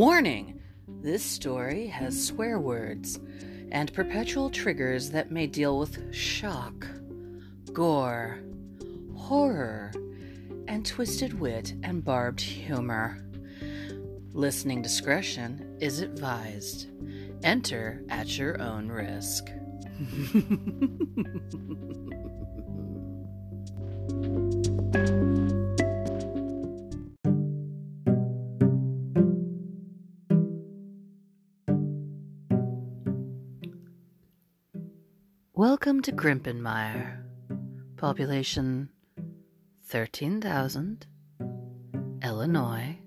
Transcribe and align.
Warning! 0.00 0.58
This 1.02 1.22
story 1.22 1.88
has 1.88 2.26
swear 2.28 2.58
words 2.58 3.20
and 3.70 3.92
perpetual 3.92 4.48
triggers 4.48 5.10
that 5.10 5.30
may 5.30 5.46
deal 5.46 5.78
with 5.78 6.14
shock, 6.14 6.86
gore, 7.74 8.38
horror, 9.14 9.92
and 10.68 10.86
twisted 10.86 11.38
wit 11.38 11.74
and 11.82 12.02
barbed 12.02 12.40
humor. 12.40 13.22
Listening 14.32 14.80
discretion 14.80 15.76
is 15.82 16.00
advised. 16.00 16.86
Enter 17.44 18.02
at 18.08 18.38
your 18.38 18.58
own 18.58 18.88
risk. 18.88 19.50
Welcome 35.60 36.00
to 36.04 36.12
Grimpenmire. 36.12 37.22
Population 37.98 38.88
13,000. 39.88 41.06
Illinois. 42.24 42.98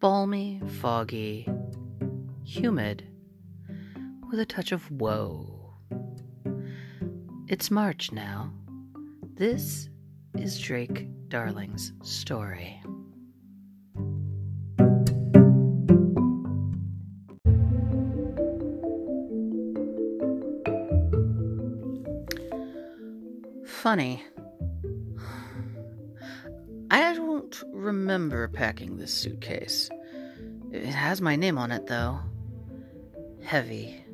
Balmy, 0.00 0.60
foggy, 0.80 1.48
humid, 2.42 3.06
with 4.32 4.40
a 4.40 4.44
touch 4.44 4.72
of 4.72 4.90
woe. 4.90 5.74
It's 7.46 7.70
March 7.70 8.10
now. 8.10 8.52
This 9.34 9.90
is 10.36 10.58
Drake 10.58 11.06
Darling's 11.28 11.92
story. 12.02 12.82
Funny. 23.82 24.22
I 26.88 27.14
don't 27.14 27.64
remember 27.72 28.46
packing 28.46 28.96
this 28.96 29.12
suitcase. 29.12 29.90
It 30.70 30.84
has 30.84 31.20
my 31.20 31.34
name 31.34 31.58
on 31.58 31.72
it, 31.72 31.88
though. 31.88 32.20
Heavy. 33.42 34.04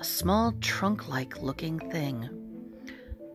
A 0.00 0.02
small 0.02 0.50
trunk 0.60 1.08
like 1.08 1.42
looking 1.42 1.78
thing. 1.92 2.28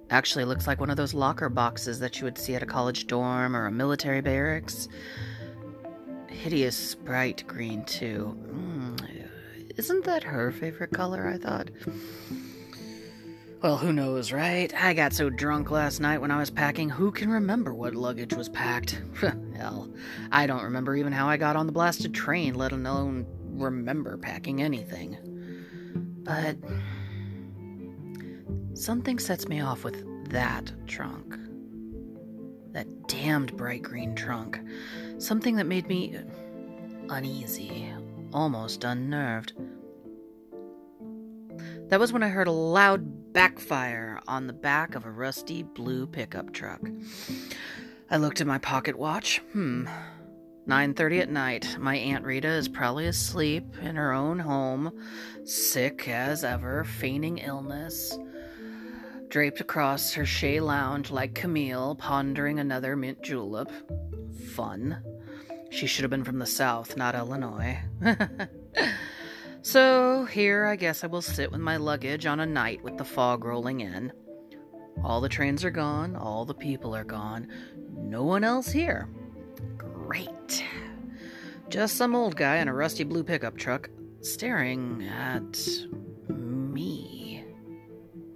Actually, 0.09 0.43
looks 0.43 0.67
like 0.67 0.81
one 0.81 0.89
of 0.89 0.97
those 0.97 1.13
locker 1.13 1.47
boxes 1.47 2.01
that 2.01 2.19
you 2.19 2.25
would 2.25 2.37
see 2.37 2.55
at 2.55 2.63
a 2.63 2.65
college 2.65 3.07
dorm 3.07 3.55
or 3.55 3.67
a 3.67 3.71
military 3.71 4.19
barracks. 4.19 4.89
Hideous 6.27 6.95
bright 6.95 7.45
green, 7.47 7.85
too. 7.85 8.37
Mm, 8.51 9.29
isn't 9.77 10.03
that 10.03 10.23
her 10.23 10.51
favorite 10.51 10.91
color? 10.91 11.25
I 11.25 11.37
thought. 11.37 11.69
Well, 13.61 13.75
who 13.75 13.91
knows, 13.91 14.31
right? 14.31 14.73
I 14.73 14.93
got 14.93 15.11
so 15.11 15.29
drunk 15.29 15.69
last 15.69 15.99
night 15.99 16.21
when 16.21 16.31
I 16.31 16.39
was 16.39 16.49
packing, 16.49 16.89
who 16.89 17.11
can 17.11 17.29
remember 17.29 17.73
what 17.73 17.93
luggage 17.93 18.33
was 18.33 18.47
packed? 18.47 19.01
Hell, 19.55 19.89
I 20.31 20.47
don't 20.47 20.63
remember 20.63 20.95
even 20.95 21.11
how 21.11 21.27
I 21.27 21.35
got 21.35 21.57
on 21.57 21.65
the 21.65 21.73
blasted 21.73 22.13
train, 22.13 22.53
let 22.53 22.71
alone 22.71 23.25
remember 23.41 24.15
packing 24.15 24.61
anything. 24.61 25.17
But 26.23 26.55
something 28.75 29.19
sets 29.19 29.49
me 29.49 29.59
off 29.59 29.83
with 29.83 30.29
that 30.29 30.71
trunk. 30.87 31.35
That 32.71 33.09
damned 33.09 33.57
bright 33.57 33.81
green 33.81 34.15
trunk. 34.15 34.57
Something 35.17 35.57
that 35.57 35.65
made 35.65 35.87
me 35.89 36.17
uneasy, 37.09 37.93
almost 38.31 38.85
unnerved. 38.85 39.51
That 41.89 41.99
was 41.99 42.13
when 42.13 42.21
I 42.21 42.29
heard 42.29 42.47
a 42.47 42.51
loud 42.51 43.33
backfire 43.33 44.19
on 44.27 44.45
the 44.45 44.53
back 44.53 44.93
of 44.93 45.05
a 45.05 45.11
rusty 45.11 45.63
blue 45.63 46.05
pickup 46.05 46.53
truck. 46.53 46.81
I 48.11 48.17
looked 48.17 48.41
at 48.41 48.47
my 48.47 48.59
pocket 48.59 48.95
watch. 48.95 49.39
Hmm. 49.53 49.87
9:30 50.67 51.21
at 51.21 51.31
night. 51.31 51.77
My 51.79 51.95
Aunt 51.95 52.25
Rita 52.25 52.47
is 52.47 52.69
probably 52.69 53.07
asleep 53.07 53.63
in 53.81 53.95
her 53.95 54.13
own 54.13 54.37
home, 54.37 54.91
sick 55.45 56.07
as 56.07 56.43
ever, 56.43 56.83
feigning 56.83 57.39
illness. 57.39 58.15
Draped 59.29 59.59
across 59.59 60.13
her 60.13 60.27
chaise 60.27 60.61
lounge 60.61 61.09
like 61.09 61.33
Camille, 61.33 61.95
pondering 61.95 62.59
another 62.59 62.95
mint 62.95 63.23
julep. 63.23 63.71
Fun. 64.53 65.01
She 65.71 65.87
should 65.87 66.03
have 66.03 66.11
been 66.11 66.23
from 66.23 66.37
the 66.37 66.45
South, 66.45 66.95
not 66.95 67.15
Illinois. 67.15 67.79
So 69.71 70.25
here 70.25 70.65
I 70.65 70.75
guess 70.75 71.03
I 71.03 71.07
will 71.07 71.21
sit 71.21 71.51
with 71.51 71.61
my 71.61 71.77
luggage 71.77 72.25
on 72.25 72.39
a 72.39 72.45
night 72.47 72.83
with 72.83 72.97
the 72.97 73.05
fog 73.05 73.45
rolling 73.45 73.81
in. 73.81 74.11
All 75.03 75.21
the 75.21 75.29
trains 75.29 75.63
are 75.63 75.69
gone, 75.69 76.15
all 76.15 76.43
the 76.43 76.55
people 76.55 76.95
are 76.95 77.03
gone, 77.03 77.47
no 77.95 78.23
one 78.23 78.43
else 78.43 78.71
here. 78.71 79.07
Great. 79.77 80.65
Just 81.69 81.97
some 81.97 82.15
old 82.15 82.35
guy 82.35 82.57
in 82.57 82.67
a 82.67 82.73
rusty 82.73 83.03
blue 83.03 83.23
pickup 83.23 83.57
truck 83.57 83.91
staring 84.21 85.03
at 85.07 85.59
me. 86.29 87.43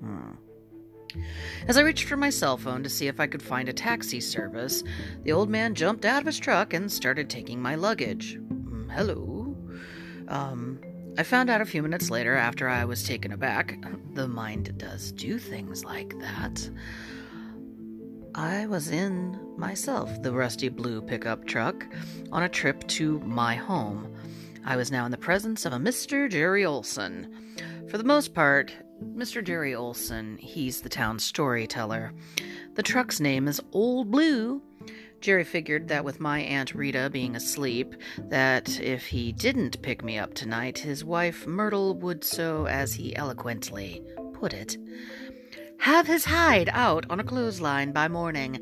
Hmm. 0.01 0.33
As 1.67 1.77
I 1.77 1.81
reached 1.81 2.07
for 2.07 2.15
my 2.15 2.29
cell 2.29 2.57
phone 2.57 2.83
to 2.83 2.89
see 2.91 3.07
if 3.07 3.19
I 3.19 3.25
could 3.25 3.41
find 3.41 3.69
a 3.69 3.73
taxi 3.73 4.19
service, 4.19 4.83
the 5.23 5.31
old 5.31 5.49
man 5.49 5.73
jumped 5.73 6.05
out 6.05 6.21
of 6.21 6.27
his 6.27 6.37
truck 6.37 6.75
and 6.75 6.91
started 6.91 7.27
taking 7.27 7.59
my 7.59 7.73
luggage. 7.73 8.35
Hmm, 8.35 8.87
hello. 8.87 9.57
Um, 10.27 10.79
I 11.15 11.21
found 11.21 11.51
out 11.51 11.61
a 11.61 11.65
few 11.65 11.83
minutes 11.83 12.09
later, 12.09 12.35
after 12.35 12.67
I 12.67 12.85
was 12.85 13.03
taken 13.03 13.31
aback, 13.31 13.77
the 14.13 14.27
mind 14.27 14.75
does 14.79 15.11
do 15.11 15.37
things 15.37 15.85
like 15.85 16.17
that. 16.19 16.69
I 18.33 18.65
was 18.65 18.89
in 18.89 19.39
myself 19.55 20.23
the 20.23 20.31
rusty 20.31 20.69
blue 20.69 21.03
pickup 21.03 21.45
truck 21.45 21.85
on 22.31 22.41
a 22.41 22.49
trip 22.49 22.87
to 22.87 23.19
my 23.19 23.53
home. 23.53 24.11
I 24.65 24.75
was 24.75 24.91
now 24.91 25.05
in 25.05 25.11
the 25.11 25.17
presence 25.17 25.65
of 25.65 25.73
a 25.73 25.77
Mr. 25.77 26.27
Jerry 26.27 26.65
Olson. 26.65 27.31
For 27.89 27.99
the 27.99 28.03
most 28.03 28.33
part, 28.33 28.73
Mr. 29.03 29.43
Jerry 29.43 29.75
Olson, 29.75 30.37
he's 30.37 30.81
the 30.81 30.89
town 30.89 31.19
storyteller. 31.19 32.11
The 32.73 32.81
truck's 32.81 33.19
name 33.19 33.47
is 33.47 33.61
Old 33.71 34.09
Blue, 34.09 34.63
Jerry 35.23 35.45
figured 35.45 35.87
that 35.87 36.03
with 36.03 36.19
my 36.19 36.41
Aunt 36.41 36.75
Rita 36.75 37.09
being 37.09 37.33
asleep, 37.37 37.95
that 38.27 38.77
if 38.81 39.05
he 39.05 39.31
didn't 39.31 39.81
pick 39.81 40.03
me 40.03 40.17
up 40.17 40.33
tonight, 40.33 40.79
his 40.79 41.05
wife 41.05 41.47
Myrtle 41.47 41.95
would 41.99 42.25
so, 42.25 42.67
as 42.67 42.93
he 42.95 43.15
eloquently 43.15 44.03
put 44.33 44.51
it, 44.51 44.75
have 45.77 46.07
his 46.07 46.25
hide 46.25 46.69
out 46.73 47.05
on 47.09 47.21
a 47.21 47.23
clothesline 47.23 47.93
by 47.93 48.09
morning. 48.09 48.59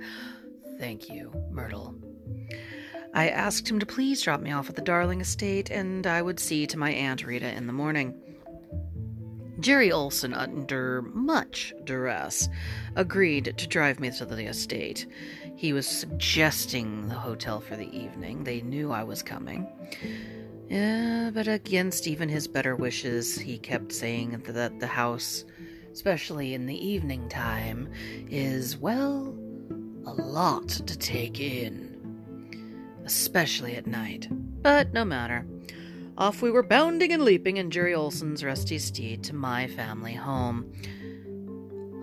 Thank 0.77 1.09
you, 1.09 1.33
Myrtle. 1.49 1.95
I 3.11 3.29
asked 3.29 3.67
him 3.67 3.79
to 3.79 3.85
please 3.87 4.21
drop 4.21 4.39
me 4.39 4.51
off 4.51 4.69
at 4.69 4.75
the 4.75 4.83
Darling 4.83 5.19
estate, 5.19 5.71
and 5.71 6.05
I 6.05 6.21
would 6.21 6.39
see 6.39 6.67
to 6.67 6.77
my 6.77 6.91
Aunt 6.91 7.25
Rita 7.25 7.51
in 7.51 7.65
the 7.65 7.73
morning. 7.73 8.13
Jerry 9.59 9.91
Olson, 9.91 10.33
under 10.33 11.03
much 11.03 11.73
duress, 11.85 12.49
agreed 12.95 13.53
to 13.57 13.67
drive 13.67 13.99
me 13.99 14.09
to 14.11 14.25
the 14.25 14.45
estate. 14.45 15.07
He 15.61 15.73
was 15.73 15.85
suggesting 15.85 17.07
the 17.07 17.13
hotel 17.13 17.59
for 17.59 17.75
the 17.75 17.95
evening. 17.95 18.45
They 18.45 18.61
knew 18.61 18.91
I 18.91 19.03
was 19.03 19.21
coming. 19.21 19.67
Yeah, 20.67 21.29
but 21.31 21.47
against 21.47 22.07
even 22.07 22.29
his 22.29 22.47
better 22.47 22.75
wishes, 22.75 23.37
he 23.37 23.59
kept 23.59 23.91
saying 23.91 24.41
that 24.47 24.79
the 24.79 24.87
house, 24.87 25.45
especially 25.93 26.55
in 26.55 26.65
the 26.65 26.83
evening 26.83 27.29
time, 27.29 27.89
is, 28.27 28.75
well, 28.75 29.37
a 30.07 30.13
lot 30.13 30.67
to 30.67 30.97
take 30.97 31.39
in. 31.39 32.97
Especially 33.05 33.75
at 33.75 33.85
night. 33.85 34.27
But 34.63 34.93
no 34.93 35.05
matter. 35.05 35.45
Off 36.17 36.41
we 36.41 36.49
were 36.49 36.63
bounding 36.63 37.13
and 37.13 37.23
leaping 37.23 37.57
in 37.57 37.69
Jerry 37.69 37.93
Olson's 37.93 38.43
rusty 38.43 38.79
steed 38.79 39.23
to 39.25 39.35
my 39.35 39.67
family 39.67 40.15
home. 40.15 40.71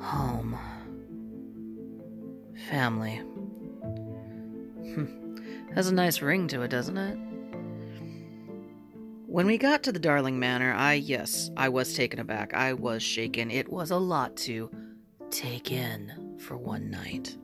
Home. 0.01 0.57
Family. 2.69 3.21
Hmm. 5.07 5.73
Has 5.75 5.89
a 5.89 5.95
nice 5.95 6.23
ring 6.23 6.49
to 6.49 6.63
it, 6.63 6.69
doesn't 6.69 6.97
it? 6.97 7.19
When 9.27 9.47
we 9.47 9.59
got 9.59 9.83
to 9.85 9.93
the 9.93 9.99
Darling 9.99 10.39
Manor, 10.39 10.73
I, 10.73 10.95
yes, 10.95 11.51
I 11.57 11.69
was 11.69 11.95
taken 11.95 12.19
aback. 12.19 12.55
I 12.55 12.73
was 12.73 13.03
shaken. 13.03 13.51
It 13.51 13.71
was 13.71 13.91
a 13.91 13.97
lot 13.97 14.37
to 14.39 14.71
take 15.31 15.71
in 15.71 16.39
for 16.41 16.57
one 16.57 16.91
night. 16.91 17.37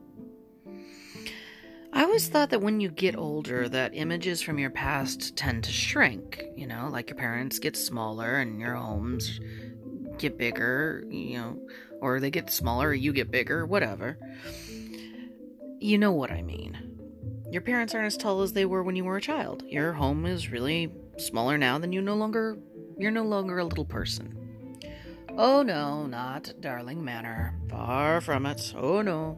I 1.93 2.03
always 2.03 2.27
thought 2.27 2.49
that 2.49 2.61
when 2.61 2.81
you 2.81 2.89
get 2.89 3.15
older, 3.15 3.69
that 3.69 3.95
images 3.95 4.41
from 4.41 4.59
your 4.59 4.71
past 4.71 5.37
tend 5.37 5.63
to 5.63 5.71
shrink. 5.71 6.43
You 6.57 6.67
know, 6.67 6.89
like 6.91 7.09
your 7.09 7.17
parents 7.17 7.59
get 7.59 7.77
smaller 7.77 8.39
and 8.39 8.59
your 8.59 8.73
homes 8.73 9.39
get 10.17 10.37
bigger, 10.37 11.05
you 11.09 11.37
know, 11.37 11.59
or 12.01 12.19
they 12.19 12.31
get 12.31 12.51
smaller 12.51 12.93
you 12.93 13.13
get 13.13 13.31
bigger, 13.31 13.65
whatever. 13.65 14.17
You 15.79 15.97
know 15.97 16.11
what 16.11 16.31
I 16.31 16.41
mean. 16.41 16.94
Your 17.51 17.61
parents 17.61 17.93
aren't 17.93 18.07
as 18.07 18.17
tall 18.17 18.41
as 18.41 18.53
they 18.53 18.65
were 18.65 18.83
when 18.83 18.95
you 18.95 19.05
were 19.05 19.17
a 19.17 19.21
child. 19.21 19.63
Your 19.67 19.93
home 19.93 20.25
is 20.25 20.51
really 20.51 20.91
smaller 21.17 21.57
now 21.57 21.77
than 21.77 21.93
you 21.93 22.01
no 22.01 22.15
longer 22.15 22.57
you're 22.97 23.11
no 23.11 23.23
longer 23.23 23.59
a 23.59 23.65
little 23.65 23.85
person. 23.85 24.79
Oh 25.37 25.61
no, 25.63 26.05
not 26.05 26.53
Darling 26.61 27.03
Manor. 27.03 27.53
Far 27.69 28.21
from 28.21 28.45
it. 28.45 28.73
Oh 28.75 29.01
no. 29.01 29.37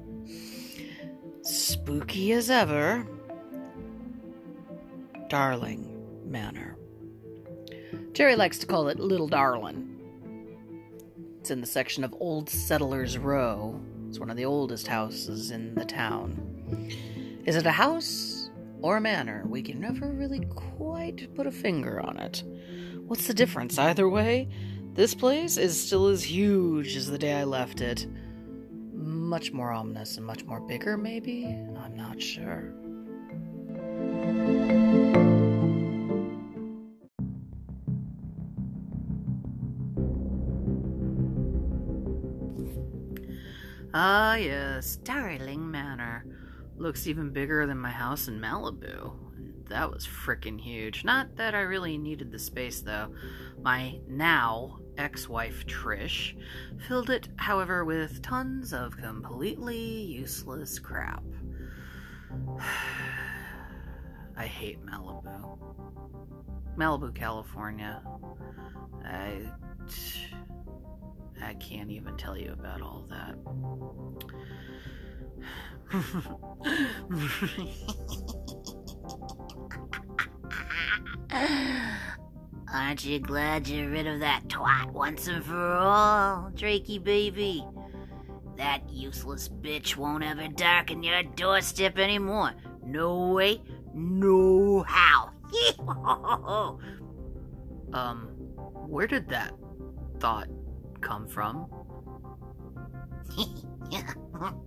Spooky 1.41 2.33
as 2.33 2.49
ever. 2.49 3.07
Darling 5.27 6.21
Manor. 6.25 6.77
Jerry 8.13 8.35
likes 8.35 8.57
to 8.59 8.65
call 8.65 8.87
it 8.89 8.99
Little 8.99 9.27
Darlin'. 9.27 9.95
It's 11.39 11.51
in 11.51 11.61
the 11.61 11.67
section 11.67 12.03
of 12.03 12.13
Old 12.19 12.49
Settlers 12.49 13.17
Row. 13.17 13.79
It's 14.07 14.19
one 14.19 14.29
of 14.29 14.37
the 14.37 14.45
oldest 14.45 14.87
houses 14.87 15.51
in 15.51 15.75
the 15.75 15.85
town. 15.85 16.93
Is 17.47 17.55
it 17.55 17.65
a 17.65 17.71
house 17.71 18.49
or 18.81 18.97
a 18.97 19.01
manor? 19.01 19.45
We 19.47 19.61
can 19.61 19.79
never 19.79 20.11
really 20.11 20.41
quite 20.49 21.33
put 21.33 21.47
a 21.47 21.51
finger 21.51 22.01
on 22.01 22.19
it. 22.19 22.43
What's 23.05 23.25
the 23.25 23.33
difference 23.33 23.77
either 23.79 24.09
way? 24.09 24.49
This 24.95 25.15
place 25.15 25.55
is 25.55 25.81
still 25.81 26.07
as 26.07 26.23
huge 26.23 26.97
as 26.97 27.09
the 27.09 27.17
day 27.17 27.35
I 27.35 27.45
left 27.45 27.79
it. 27.79 28.05
Much 28.91 29.53
more 29.53 29.71
ominous 29.71 30.17
and 30.17 30.25
much 30.25 30.43
more 30.43 30.59
bigger, 30.59 30.97
maybe? 30.97 31.45
I'm 31.45 31.95
not 31.95 32.21
sure. 32.21 32.73
Ah, 43.93 44.35
yes, 44.35 44.97
Darling 44.97 45.71
Manor. 45.71 45.96
Looks 46.77 47.07
even 47.07 47.31
bigger 47.31 47.65
than 47.65 47.79
my 47.79 47.89
house 47.89 48.27
in 48.27 48.39
Malibu. 48.39 49.13
That 49.69 49.91
was 49.91 50.05
frickin' 50.07 50.59
huge. 50.61 51.03
Not 51.03 51.35
that 51.35 51.55
I 51.55 51.61
really 51.61 51.97
needed 51.97 52.31
the 52.31 52.39
space, 52.39 52.81
though. 52.81 53.13
My 53.61 53.99
now 54.07 54.79
ex 54.97 55.27
wife, 55.27 55.65
Trish, 55.65 56.35
filled 56.87 57.09
it, 57.09 57.29
however, 57.35 57.83
with 57.83 58.21
tons 58.21 58.73
of 58.73 58.95
completely 58.97 59.77
useless 59.77 60.79
crap. 60.79 61.23
I 64.37 64.45
hate 64.45 64.85
Malibu. 64.85 65.57
Malibu, 66.77 67.13
California. 67.13 68.01
I. 69.03 69.41
I 71.41 71.53
can't 71.55 71.91
even 71.91 72.17
tell 72.17 72.37
you 72.37 72.51
about 72.51 72.81
all 72.81 73.05
that. 73.09 73.35
Aren't 82.73 83.05
you 83.05 83.19
glad 83.19 83.67
you're 83.67 83.89
rid 83.89 84.07
of 84.07 84.19
that 84.19 84.47
twat 84.47 84.91
once 84.91 85.27
and 85.27 85.43
for 85.43 85.73
all, 85.73 86.51
Drakey 86.53 87.03
baby? 87.03 87.65
That 88.57 88.89
useless 88.89 89.47
bitch 89.49 89.95
won't 89.95 90.23
ever 90.23 90.47
darken 90.47 91.03
your 91.03 91.23
doorstep 91.23 91.97
anymore. 91.97 92.53
No 92.85 93.31
way, 93.31 93.61
no 93.93 94.83
how. 94.87 95.31
um, 97.93 98.27
where 98.87 99.07
did 99.07 99.29
that 99.29 99.53
thought 100.19 100.47
come 101.01 101.27
from? 101.27 101.67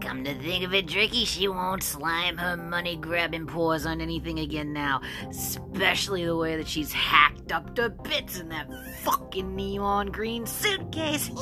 Come 0.00 0.22
to 0.24 0.34
think 0.34 0.64
of 0.64 0.74
it, 0.74 0.86
Drakey, 0.86 1.26
she 1.26 1.48
won't 1.48 1.82
slime 1.82 2.36
her 2.36 2.56
money 2.56 2.96
grabbing 2.96 3.46
paws 3.46 3.86
on 3.86 4.00
anything 4.00 4.38
again 4.38 4.72
now. 4.72 5.00
Especially 5.28 6.24
the 6.24 6.36
way 6.36 6.56
that 6.56 6.68
she's 6.68 6.92
hacked 6.92 7.52
up 7.52 7.74
to 7.76 7.88
bits 7.88 8.38
in 8.38 8.48
that 8.50 8.68
fucking 9.00 9.56
neon 9.56 10.08
green 10.08 10.46
suitcase. 10.46 11.28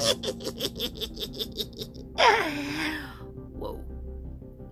Whoa. 3.56 3.84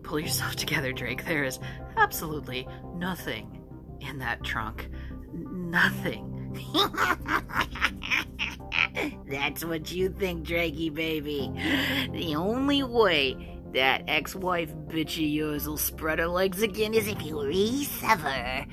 Pull 0.02 0.20
yourself 0.20 0.56
together, 0.56 0.92
Drake. 0.92 1.26
There 1.26 1.44
is 1.44 1.58
absolutely 1.96 2.68
nothing 2.94 3.60
in 4.00 4.18
that 4.18 4.42
trunk. 4.44 4.88
Nothing. 5.32 6.29
That's 9.30 9.64
what 9.64 9.92
you 9.92 10.10
think, 10.10 10.46
Drakey 10.46 10.92
baby. 10.92 11.50
The 12.12 12.34
only 12.34 12.82
way 12.82 13.56
that 13.72 14.02
ex-wife 14.08 14.74
bitch 14.88 15.14
of 15.14 15.30
yours 15.30 15.68
will 15.68 15.76
spread 15.76 16.18
her 16.18 16.26
legs 16.26 16.62
again 16.62 16.94
is 16.94 17.06
if 17.06 17.22
you 17.22 17.40
re-sever 17.40 18.66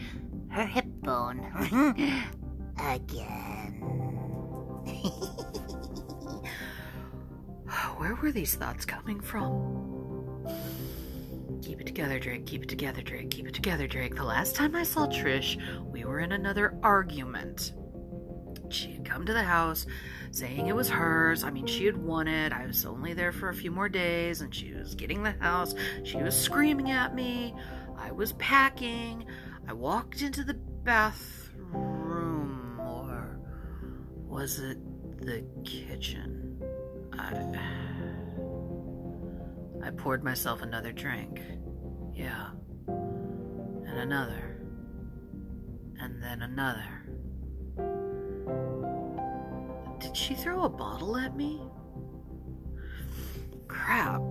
her 0.49 0.65
hip 0.65 0.87
bone 1.03 1.39
again. 2.79 3.83
Where 7.97 8.15
were 8.15 8.31
these 8.31 8.55
thoughts 8.55 8.85
coming 8.85 9.19
from? 9.19 9.86
Keep 11.61 11.81
it 11.81 11.87
together, 11.87 12.19
Drake. 12.19 12.45
Keep 12.45 12.63
it 12.63 12.69
together, 12.69 13.01
Drake. 13.01 13.29
Keep 13.29 13.47
it 13.47 13.53
together, 13.53 13.87
Drake. 13.87 14.15
The 14.15 14.23
last 14.23 14.55
time 14.55 14.75
I 14.75 14.83
saw 14.83 15.07
Trish, 15.07 15.57
we 15.85 16.05
were 16.05 16.19
in 16.19 16.31
another 16.31 16.77
argument. 16.83 17.73
She 18.69 18.93
had 18.93 19.05
come 19.05 19.25
to 19.25 19.33
the 19.33 19.43
house 19.43 19.85
saying 20.31 20.67
it 20.67 20.75
was 20.75 20.89
hers. 20.89 21.43
I 21.43 21.51
mean, 21.51 21.65
she 21.65 21.85
had 21.85 21.97
won 21.97 22.27
it. 22.27 22.53
I 22.53 22.65
was 22.65 22.85
only 22.85 23.13
there 23.13 23.31
for 23.31 23.49
a 23.49 23.53
few 23.53 23.71
more 23.71 23.89
days, 23.89 24.41
and 24.41 24.53
she 24.53 24.73
was 24.73 24.95
getting 24.95 25.23
the 25.23 25.35
house. 25.39 25.73
She 26.03 26.17
was 26.17 26.35
screaming 26.35 26.91
at 26.91 27.15
me. 27.15 27.55
I 27.97 28.11
was 28.11 28.33
packing. 28.33 29.25
I 29.67 29.73
walked 29.73 30.21
into 30.21 30.43
the 30.43 30.53
bathroom, 30.53 32.79
or 32.79 33.39
was 34.27 34.59
it 34.59 34.77
the 35.19 35.43
kitchen? 35.63 36.61
I. 37.13 37.76
I 39.87 39.91
poured 39.91 40.21
myself 40.21 40.61
another 40.63 40.91
drink. 40.91 41.41
Yeah. 42.13 42.49
And 42.89 43.97
another. 43.97 44.59
And 46.01 46.21
then 46.21 46.41
another. 46.41 47.05
Did 50.01 50.17
she 50.17 50.35
throw 50.35 50.65
a 50.65 50.69
bottle 50.69 51.15
at 51.15 51.37
me? 51.37 51.61
Crap. 53.69 54.21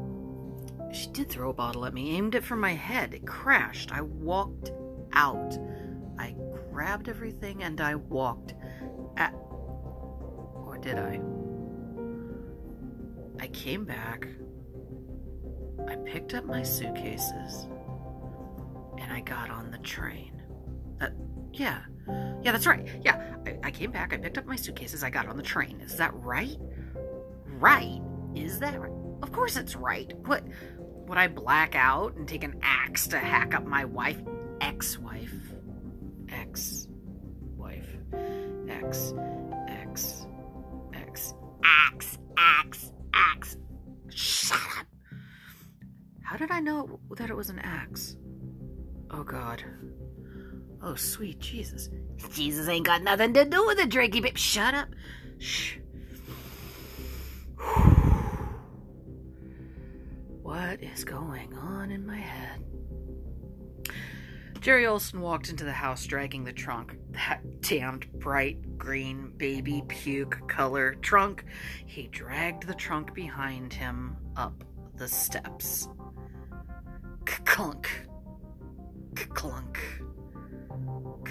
She 0.92 1.06
did 1.06 1.30
throw 1.30 1.48
a 1.48 1.54
bottle 1.54 1.86
at 1.86 1.94
me, 1.94 2.14
aimed 2.14 2.34
it 2.34 2.44
for 2.44 2.56
my 2.56 2.74
head. 2.74 3.14
It 3.14 3.26
crashed. 3.26 3.92
I 3.92 4.02
walked 4.02 4.72
out. 5.14 5.56
I 6.18 6.36
grabbed 6.70 7.08
everything 7.08 7.62
and 7.62 7.80
I 7.80 7.94
walked 7.94 8.52
at. 9.16 9.32
Or 9.32 10.78
did 10.82 10.98
I? 10.98 11.18
I 13.40 13.46
came 13.48 13.86
back. 13.86 14.28
Picked 16.06 16.34
up 16.34 16.44
my 16.44 16.62
suitcases 16.62 17.66
and 18.98 19.12
I 19.12 19.20
got 19.20 19.50
on 19.50 19.70
the 19.70 19.78
train. 19.78 20.42
Uh, 21.00 21.08
yeah. 21.52 21.80
Yeah, 22.42 22.52
that's 22.52 22.66
right. 22.66 22.86
Yeah, 23.02 23.34
I, 23.44 23.58
I 23.64 23.70
came 23.70 23.90
back, 23.90 24.12
I 24.12 24.16
picked 24.16 24.38
up 24.38 24.46
my 24.46 24.56
suitcases, 24.56 25.02
I 25.02 25.10
got 25.10 25.26
on 25.26 25.36
the 25.36 25.42
train. 25.42 25.80
Is 25.80 25.96
that 25.96 26.14
right? 26.14 26.56
Right? 27.46 28.00
Is 28.34 28.60
that 28.60 28.80
right? 28.80 28.92
Of 29.22 29.32
course 29.32 29.56
it's 29.56 29.74
right. 29.76 30.12
What? 30.26 30.44
Would 31.06 31.18
I 31.18 31.28
black 31.28 31.74
out 31.74 32.16
and 32.16 32.26
take 32.28 32.44
an 32.44 32.58
axe 32.62 33.06
to 33.08 33.18
hack 33.18 33.54
up 33.54 33.64
my 33.64 33.84
wife? 33.84 34.18
Ex 34.60 34.98
wife. 34.98 35.34
Ex 36.28 36.88
wife. 37.56 37.88
Ex. 38.68 39.14
How 46.36 46.44
did 46.44 46.52
I 46.52 46.60
know 46.60 47.00
that 47.12 47.30
it 47.30 47.34
was 47.34 47.48
an 47.48 47.60
axe? 47.60 48.18
Oh 49.10 49.22
god. 49.22 49.64
Oh, 50.82 50.94
sweet 50.94 51.38
Jesus. 51.38 51.88
Jesus 52.30 52.68
ain't 52.68 52.84
got 52.84 53.02
nothing 53.02 53.32
to 53.32 53.46
do 53.46 53.64
with 53.64 53.78
it, 53.78 53.88
Drakey 53.88 54.20
babe. 54.20 54.36
Shut 54.36 54.74
up. 54.74 54.88
Shh. 55.38 55.78
What 60.42 60.82
is 60.82 61.04
going 61.04 61.54
on 61.54 61.90
in 61.90 62.06
my 62.06 62.18
head? 62.18 62.62
Jerry 64.60 64.86
Olson 64.86 65.22
walked 65.22 65.48
into 65.48 65.64
the 65.64 65.72
house 65.72 66.04
dragging 66.04 66.44
the 66.44 66.52
trunk. 66.52 66.98
That 67.12 67.62
damned 67.62 68.12
bright 68.18 68.76
green 68.76 69.32
baby 69.38 69.82
puke 69.88 70.46
color 70.48 70.96
trunk. 70.96 71.46
He 71.86 72.08
dragged 72.08 72.66
the 72.66 72.74
trunk 72.74 73.14
behind 73.14 73.72
him 73.72 74.18
up 74.36 74.64
the 74.96 75.08
steps. 75.08 75.88
Clunk. 77.46 77.88
Clunk. 79.30 79.78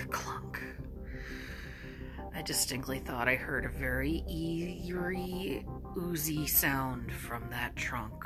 Clunk. 0.09 0.59
I 2.33 2.41
distinctly 2.41 2.99
thought 2.99 3.27
I 3.27 3.35
heard 3.35 3.65
a 3.65 3.69
very 3.69 4.23
eerie, 4.27 5.65
oozy 5.97 6.47
sound 6.47 7.11
from 7.11 7.47
that 7.51 7.75
trunk. 7.75 8.25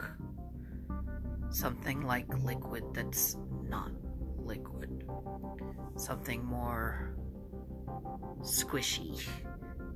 Something 1.50 2.06
like 2.06 2.28
liquid 2.44 2.84
that's 2.94 3.36
not 3.68 3.92
liquid. 4.38 5.04
Something 5.98 6.46
more 6.46 7.16
squishy. 8.42 9.22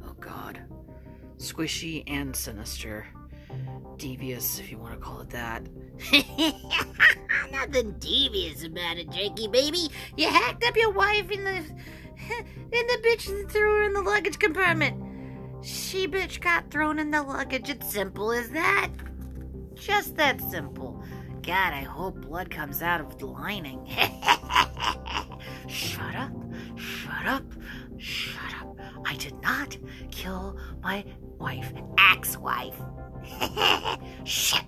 Oh 0.05 0.13
god. 0.19 0.61
Squishy 1.37 2.03
and 2.07 2.35
sinister. 2.35 3.07
Devious, 3.97 4.59
if 4.59 4.71
you 4.71 4.77
want 4.77 4.93
to 4.93 4.99
call 4.99 5.21
it 5.21 5.29
that. 5.29 5.63
Nothing 7.51 7.95
devious 7.99 8.63
about 8.63 8.97
it, 8.97 9.09
Drakey 9.09 9.51
baby. 9.51 9.89
You 10.17 10.27
hacked 10.29 10.63
up 10.65 10.75
your 10.75 10.91
wife 10.91 11.29
in 11.31 11.43
the 11.43 11.55
in 12.71 12.87
the 12.87 12.99
bitch 13.05 13.29
and 13.29 13.49
threw 13.49 13.77
her 13.77 13.83
in 13.83 13.93
the 13.93 14.01
luggage 14.01 14.39
compartment. 14.39 15.01
She 15.63 16.07
bitch 16.07 16.41
got 16.41 16.71
thrown 16.71 16.99
in 16.99 17.11
the 17.11 17.21
luggage. 17.21 17.69
It's 17.69 17.91
simple 17.91 18.31
as 18.31 18.49
that. 18.49 18.89
Just 19.75 20.15
that 20.17 20.41
simple. 20.49 21.03
God, 21.41 21.73
I 21.73 21.81
hope 21.81 22.21
blood 22.21 22.49
comes 22.49 22.81
out 22.81 23.01
of 23.01 23.17
the 23.17 23.27
lining. 23.27 23.85
shut 25.67 26.15
up. 26.15 26.31
Shut 26.75 27.25
up. 27.25 27.43
Shut 27.97 28.53
up. 28.61 28.77
I 29.05 29.15
did 29.15 29.41
not 29.41 29.77
kill 30.11 30.57
my 30.81 31.05
wife, 31.37 31.71
ex 31.97 32.37
wife. 32.37 32.75
Shit. 34.23 34.63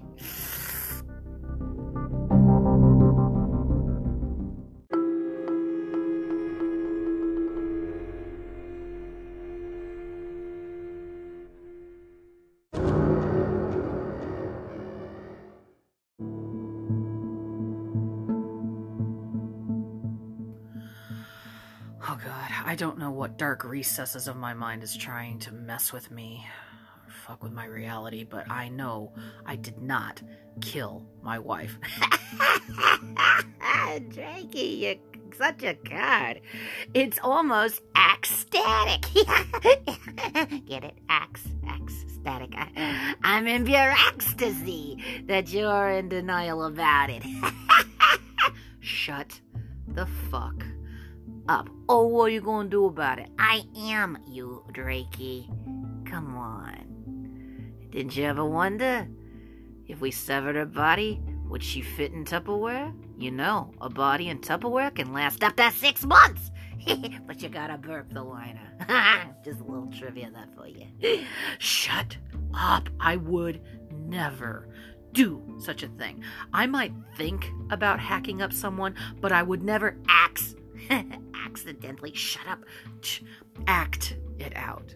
Oh 22.08 22.20
god, 22.24 22.52
I 22.66 22.76
don't 22.76 23.00
know 23.00 23.10
what 23.10 23.38
dark 23.38 23.64
recesses 23.64 24.28
of 24.28 24.36
my 24.38 24.54
mind 24.54 24.84
is 24.84 24.96
trying 24.96 25.40
to 25.40 25.52
mess 25.52 25.92
with 25.92 26.12
me 26.12 26.46
fuck 27.25 27.41
with 27.41 27.51
my 27.51 27.65
reality, 27.65 28.24
but 28.24 28.50
I 28.51 28.70
know 28.70 29.12
I 29.48 29.55
did 29.55 29.82
not 29.82 30.22
kill 30.62 31.08
my 31.24 31.39
wife. 31.39 31.79
Drakey, 34.12 34.79
you're 34.79 34.96
such 35.36 35.63
a 35.63 35.74
card. 35.74 36.41
It's 36.94 37.17
almost 37.24 37.82
ecstatic. 37.96 39.01
Get 40.67 40.84
it? 40.84 41.00
Ax, 41.10 41.41
ax, 41.67 42.03
ecstatic. 42.03 42.53
I'm 43.24 43.48
in 43.48 43.65
pure 43.65 43.96
ecstasy 44.08 45.03
that 45.25 45.51
you're 45.51 45.89
in 45.89 46.10
denial 46.10 46.65
about 46.65 47.10
it. 47.10 47.24
Shut 48.82 49.41
the 49.88 50.05
fuck 50.29 50.63
up. 51.50 51.70
Oh, 51.89 52.05
what 52.05 52.25
are 52.25 52.29
you 52.29 52.41
gonna 52.41 52.70
do 52.70 52.86
about 52.86 53.17
it? 53.17 53.29
I 53.39 53.63
am 53.77 54.20
you, 54.27 54.63
Drakey. 54.74 55.48
Come 56.08 56.38
on. 56.38 56.95
Didn't 57.96 58.18
you 58.18 58.25
ever 58.25 58.44
wonder 58.44 59.08
if 59.88 60.02
we 60.02 60.12
severed 60.12 60.58
her 60.58 60.66
body, 60.66 61.22
would 61.48 61.64
she 61.64 61.82
fit 61.82 62.12
in 62.12 62.25
Tupperware? 62.25 62.94
You 63.18 63.32
know, 63.32 63.72
a 63.80 63.90
body 63.90 64.28
in 64.28 64.40
Tupperware 64.40 64.94
can 64.94 65.14
last 65.14 65.42
up 65.46 65.56
to 65.56 65.72
six 65.72 66.06
months. 66.06 66.52
but 67.25 67.42
you 67.42 67.48
gotta 67.48 67.78
burp 67.78 68.12
the 68.12 68.22
liner. 68.22 68.60
Just 69.46 69.62
a 69.62 69.64
little 69.64 69.90
trivia 69.98 70.30
that 70.32 70.54
for 70.54 70.68
you. 70.68 70.88
Shut 71.58 72.18
up. 72.54 72.90
I 73.00 73.16
would 73.16 73.62
never 73.94 74.68
do 75.14 75.42
such 75.58 75.82
a 75.82 75.88
thing. 75.88 76.22
I 76.52 76.66
might 76.68 76.92
think 77.16 77.50
about 77.70 78.02
hacking 78.02 78.42
up 78.42 78.52
someone, 78.52 78.96
but 79.22 79.32
I 79.32 79.42
would 79.42 79.64
never 79.64 79.96
ax 80.10 80.54
Accidentally 81.46 82.14
shut 82.14 82.46
up. 82.46 82.60
act 83.68 84.18
it 84.38 84.52
out. 84.58 84.94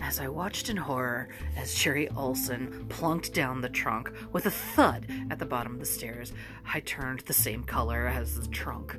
As 0.00 0.20
I 0.20 0.28
watched 0.28 0.68
in 0.70 0.76
horror 0.76 1.28
as 1.56 1.74
Jerry 1.74 2.08
Olson 2.10 2.86
plunked 2.88 3.34
down 3.34 3.60
the 3.60 3.68
trunk 3.68 4.10
with 4.32 4.46
a 4.46 4.50
thud 4.50 5.06
at 5.30 5.38
the 5.38 5.44
bottom 5.44 5.74
of 5.74 5.80
the 5.80 5.86
stairs, 5.86 6.32
I 6.72 6.80
turned 6.80 7.20
the 7.20 7.32
same 7.32 7.62
color 7.64 8.06
as 8.06 8.38
the 8.38 8.46
trunk. 8.48 8.96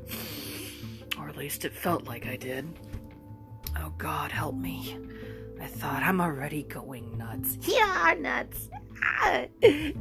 Or 1.17 1.27
at 1.29 1.37
least 1.37 1.65
it 1.65 1.73
felt 1.73 2.05
like 2.05 2.27
I 2.27 2.35
did. 2.35 2.67
Oh 3.77 3.93
God, 3.97 4.31
help 4.31 4.55
me. 4.55 4.97
I 5.61 5.65
thought 5.67 6.03
I'm 6.03 6.21
already 6.21 6.63
going 6.63 7.17
nuts. 7.17 7.57
You 7.67 7.75
are 7.83 8.15
nuts. 8.15 8.69
Ah, 9.03 9.45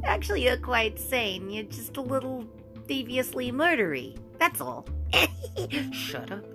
Actually, 0.03 0.43
you're 0.43 0.57
quite 0.57 0.99
sane. 0.99 1.49
You're 1.49 1.63
just 1.63 1.97
a 1.97 2.01
little 2.01 2.45
deviously 2.87 3.51
murdery. 3.51 4.17
That's 4.37 4.61
all. 4.61 4.85
Shut 5.91 6.31
up. 6.31 6.45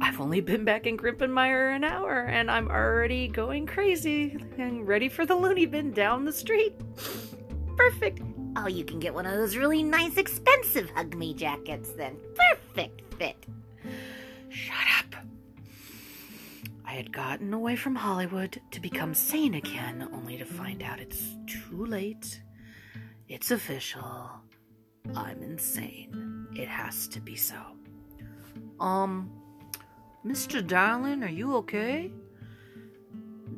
I've 0.00 0.20
only 0.20 0.40
been 0.40 0.64
back 0.64 0.86
in 0.86 0.96
Grimpenmire 0.96 1.74
an 1.74 1.84
hour, 1.84 2.22
and 2.22 2.50
I'm 2.50 2.68
already 2.68 3.28
going 3.28 3.66
crazy 3.66 4.36
and 4.58 4.86
ready 4.86 5.08
for 5.08 5.26
the 5.26 5.34
loony 5.34 5.66
bin 5.66 5.92
down 5.92 6.24
the 6.24 6.32
street. 6.32 6.74
Perfect. 7.76 8.22
Oh, 8.56 8.66
you 8.66 8.84
can 8.84 8.98
get 8.98 9.14
one 9.14 9.26
of 9.26 9.36
those 9.36 9.56
really 9.56 9.82
nice, 9.82 10.16
expensive 10.16 10.90
Hug 10.90 11.14
Me 11.16 11.34
jackets 11.34 11.92
then. 11.92 12.16
Perfect 12.34 13.14
fit. 13.14 13.36
Shut 14.48 14.76
up. 14.98 15.24
I 16.84 16.92
had 16.92 17.12
gotten 17.12 17.54
away 17.54 17.76
from 17.76 17.94
Hollywood 17.94 18.60
to 18.72 18.80
become 18.80 19.14
sane 19.14 19.54
again, 19.54 20.08
only 20.12 20.36
to 20.38 20.44
find 20.44 20.82
out 20.82 20.98
it's 20.98 21.36
too 21.46 21.86
late. 21.86 22.42
It's 23.28 23.52
official. 23.52 24.30
I'm 25.14 25.42
insane. 25.42 26.48
It 26.56 26.68
has 26.68 27.06
to 27.08 27.20
be 27.20 27.36
so. 27.36 27.60
Um, 28.80 29.30
Mr. 30.24 30.66
Darling, 30.66 31.22
are 31.22 31.28
you 31.28 31.56
okay? 31.56 32.12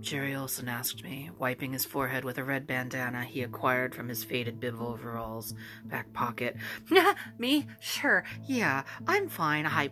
Jerry 0.00 0.34
Olson 0.34 0.68
asked 0.68 1.02
me, 1.04 1.30
wiping 1.38 1.72
his 1.72 1.84
forehead 1.84 2.24
with 2.24 2.38
a 2.38 2.44
red 2.44 2.66
bandana 2.66 3.24
he 3.24 3.42
acquired 3.42 3.94
from 3.94 4.08
his 4.08 4.24
faded 4.24 4.60
bib 4.60 4.80
overalls 4.80 5.54
back 5.84 6.12
pocket. 6.12 6.56
me? 7.38 7.66
Sure, 7.80 8.24
yeah, 8.46 8.82
I'm 9.06 9.28
fine. 9.28 9.66
I 9.66 9.90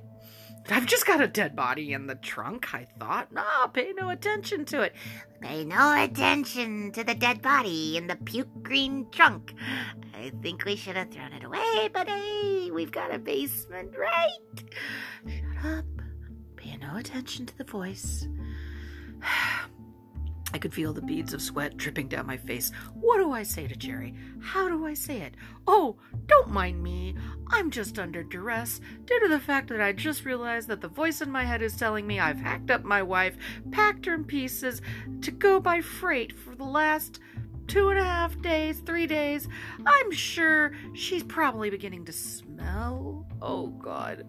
I've 0.68 0.86
just 0.86 1.06
got 1.06 1.20
a 1.20 1.26
dead 1.26 1.56
body 1.56 1.92
in 1.92 2.06
the 2.06 2.14
trunk, 2.16 2.74
I 2.74 2.86
thought. 2.98 3.32
Nah, 3.32 3.66
pay 3.68 3.92
no 3.96 4.10
attention 4.10 4.64
to 4.66 4.82
it. 4.82 4.94
Pay 5.40 5.64
no 5.64 6.02
attention 6.02 6.92
to 6.92 7.02
the 7.02 7.14
dead 7.14 7.40
body 7.42 7.96
in 7.96 8.06
the 8.06 8.16
puke 8.16 8.62
green 8.62 9.08
trunk. 9.10 9.54
I 10.14 10.30
think 10.42 10.64
we 10.64 10.76
should 10.76 10.96
have 10.96 11.10
thrown 11.10 11.32
it 11.32 11.44
away, 11.44 11.88
but 11.92 12.08
hey, 12.08 12.70
we've 12.70 12.92
got 12.92 13.14
a 13.14 13.18
basement, 13.18 13.96
right? 13.96 14.64
Shut 15.26 15.78
up. 15.78 15.99
Pay 16.60 16.76
no 16.76 16.96
attention 16.96 17.46
to 17.46 17.56
the 17.56 17.64
voice. 17.64 18.28
I 20.52 20.58
could 20.58 20.74
feel 20.74 20.92
the 20.92 21.00
beads 21.00 21.32
of 21.32 21.40
sweat 21.40 21.78
dripping 21.78 22.08
down 22.08 22.26
my 22.26 22.36
face. 22.36 22.70
What 22.92 23.16
do 23.16 23.32
I 23.32 23.44
say 23.44 23.66
to 23.66 23.74
Jerry? 23.74 24.14
How 24.42 24.68
do 24.68 24.84
I 24.84 24.92
say 24.92 25.22
it? 25.22 25.36
Oh, 25.66 25.96
don't 26.26 26.50
mind 26.50 26.82
me. 26.82 27.14
I'm 27.48 27.70
just 27.70 27.98
under 27.98 28.22
duress 28.22 28.80
due 29.06 29.20
to 29.20 29.28
the 29.28 29.40
fact 29.40 29.68
that 29.68 29.80
I 29.80 29.92
just 29.92 30.26
realized 30.26 30.68
that 30.68 30.82
the 30.82 30.88
voice 30.88 31.22
in 31.22 31.30
my 31.30 31.44
head 31.44 31.62
is 31.62 31.76
telling 31.76 32.06
me 32.06 32.20
I've 32.20 32.40
hacked 32.40 32.70
up 32.70 32.84
my 32.84 33.02
wife, 33.02 33.38
packed 33.70 34.04
her 34.04 34.14
in 34.14 34.24
pieces 34.24 34.82
to 35.22 35.30
go 35.30 35.60
by 35.60 35.80
freight 35.80 36.36
for 36.36 36.54
the 36.54 36.64
last 36.64 37.20
two 37.68 37.88
and 37.88 37.98
a 37.98 38.04
half 38.04 38.38
days, 38.42 38.80
three 38.80 39.06
days. 39.06 39.48
I'm 39.86 40.10
sure 40.10 40.72
she's 40.92 41.22
probably 41.22 41.70
beginning 41.70 42.04
to 42.04 42.12
smell. 42.12 43.24
Oh, 43.40 43.68
God. 43.68 44.26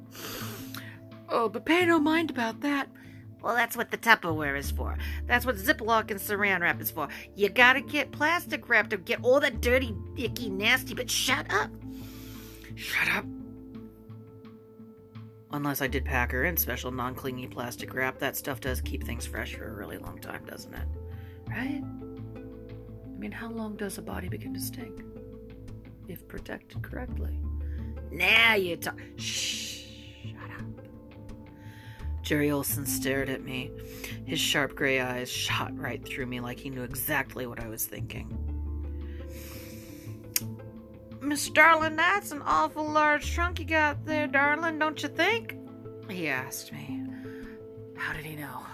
Oh, 1.31 1.47
but 1.47 1.65
pay 1.65 1.85
no 1.85 1.99
mind 1.99 2.29
about 2.29 2.59
that. 2.61 2.89
Well, 3.41 3.55
that's 3.55 3.75
what 3.75 3.89
the 3.89 3.97
Tupperware 3.97 4.57
is 4.57 4.69
for. 4.69 4.97
That's 5.25 5.45
what 5.45 5.55
Ziploc 5.55 6.11
and 6.11 6.19
saran 6.19 6.59
wrap 6.59 6.79
is 6.81 6.91
for. 6.91 7.07
You 7.35 7.49
gotta 7.49 7.81
get 7.81 8.11
plastic 8.11 8.69
wrap 8.69 8.89
to 8.89 8.97
get 8.97 9.19
all 9.23 9.39
that 9.39 9.61
dirty, 9.61 9.95
icky, 10.17 10.49
nasty, 10.49 10.93
but 10.93 11.09
shut 11.09 11.51
up. 11.51 11.71
Shut 12.75 13.09
up. 13.09 13.25
Unless 15.53 15.81
I 15.81 15.87
did 15.87 16.05
pack 16.05 16.31
her 16.31 16.45
in 16.45 16.55
special 16.55 16.91
non 16.91 17.15
clingy 17.15 17.47
plastic 17.47 17.93
wrap, 17.93 18.19
that 18.19 18.37
stuff 18.37 18.59
does 18.59 18.79
keep 18.79 19.03
things 19.03 19.25
fresh 19.25 19.55
for 19.55 19.67
a 19.67 19.73
really 19.73 19.97
long 19.97 20.19
time, 20.19 20.45
doesn't 20.45 20.73
it? 20.73 20.87
Right? 21.49 21.83
I 21.83 23.19
mean, 23.19 23.31
how 23.31 23.49
long 23.49 23.75
does 23.75 23.97
a 23.97 24.01
body 24.01 24.29
begin 24.29 24.53
to 24.53 24.59
stink? 24.59 25.03
If 26.07 26.27
protected 26.27 26.81
correctly. 26.81 27.39
Now 28.11 28.55
you 28.55 28.77
talk. 28.77 28.99
Shh. 29.17 29.83
Shut 30.25 30.51
up. 30.57 30.70
Jerry 32.21 32.51
Olson 32.51 32.85
stared 32.85 33.29
at 33.29 33.43
me. 33.43 33.71
His 34.25 34.39
sharp 34.39 34.75
gray 34.75 34.99
eyes 34.99 35.29
shot 35.29 35.77
right 35.77 36.03
through 36.05 36.27
me 36.27 36.39
like 36.39 36.59
he 36.59 36.69
knew 36.69 36.83
exactly 36.83 37.47
what 37.47 37.59
I 37.59 37.67
was 37.67 37.85
thinking. 37.85 38.37
Miss 41.21 41.49
Darlin, 41.49 41.95
that's 41.95 42.31
an 42.31 42.41
awful 42.45 42.87
large 42.87 43.31
trunk 43.33 43.59
you 43.59 43.65
got 43.65 44.05
there, 44.05 44.27
darling, 44.27 44.79
don't 44.79 45.01
you 45.01 45.09
think? 45.09 45.55
He 46.09 46.27
asked 46.27 46.71
me. 46.71 47.03
How 47.95 48.13
did 48.13 48.25
he 48.25 48.35
know? 48.35 48.65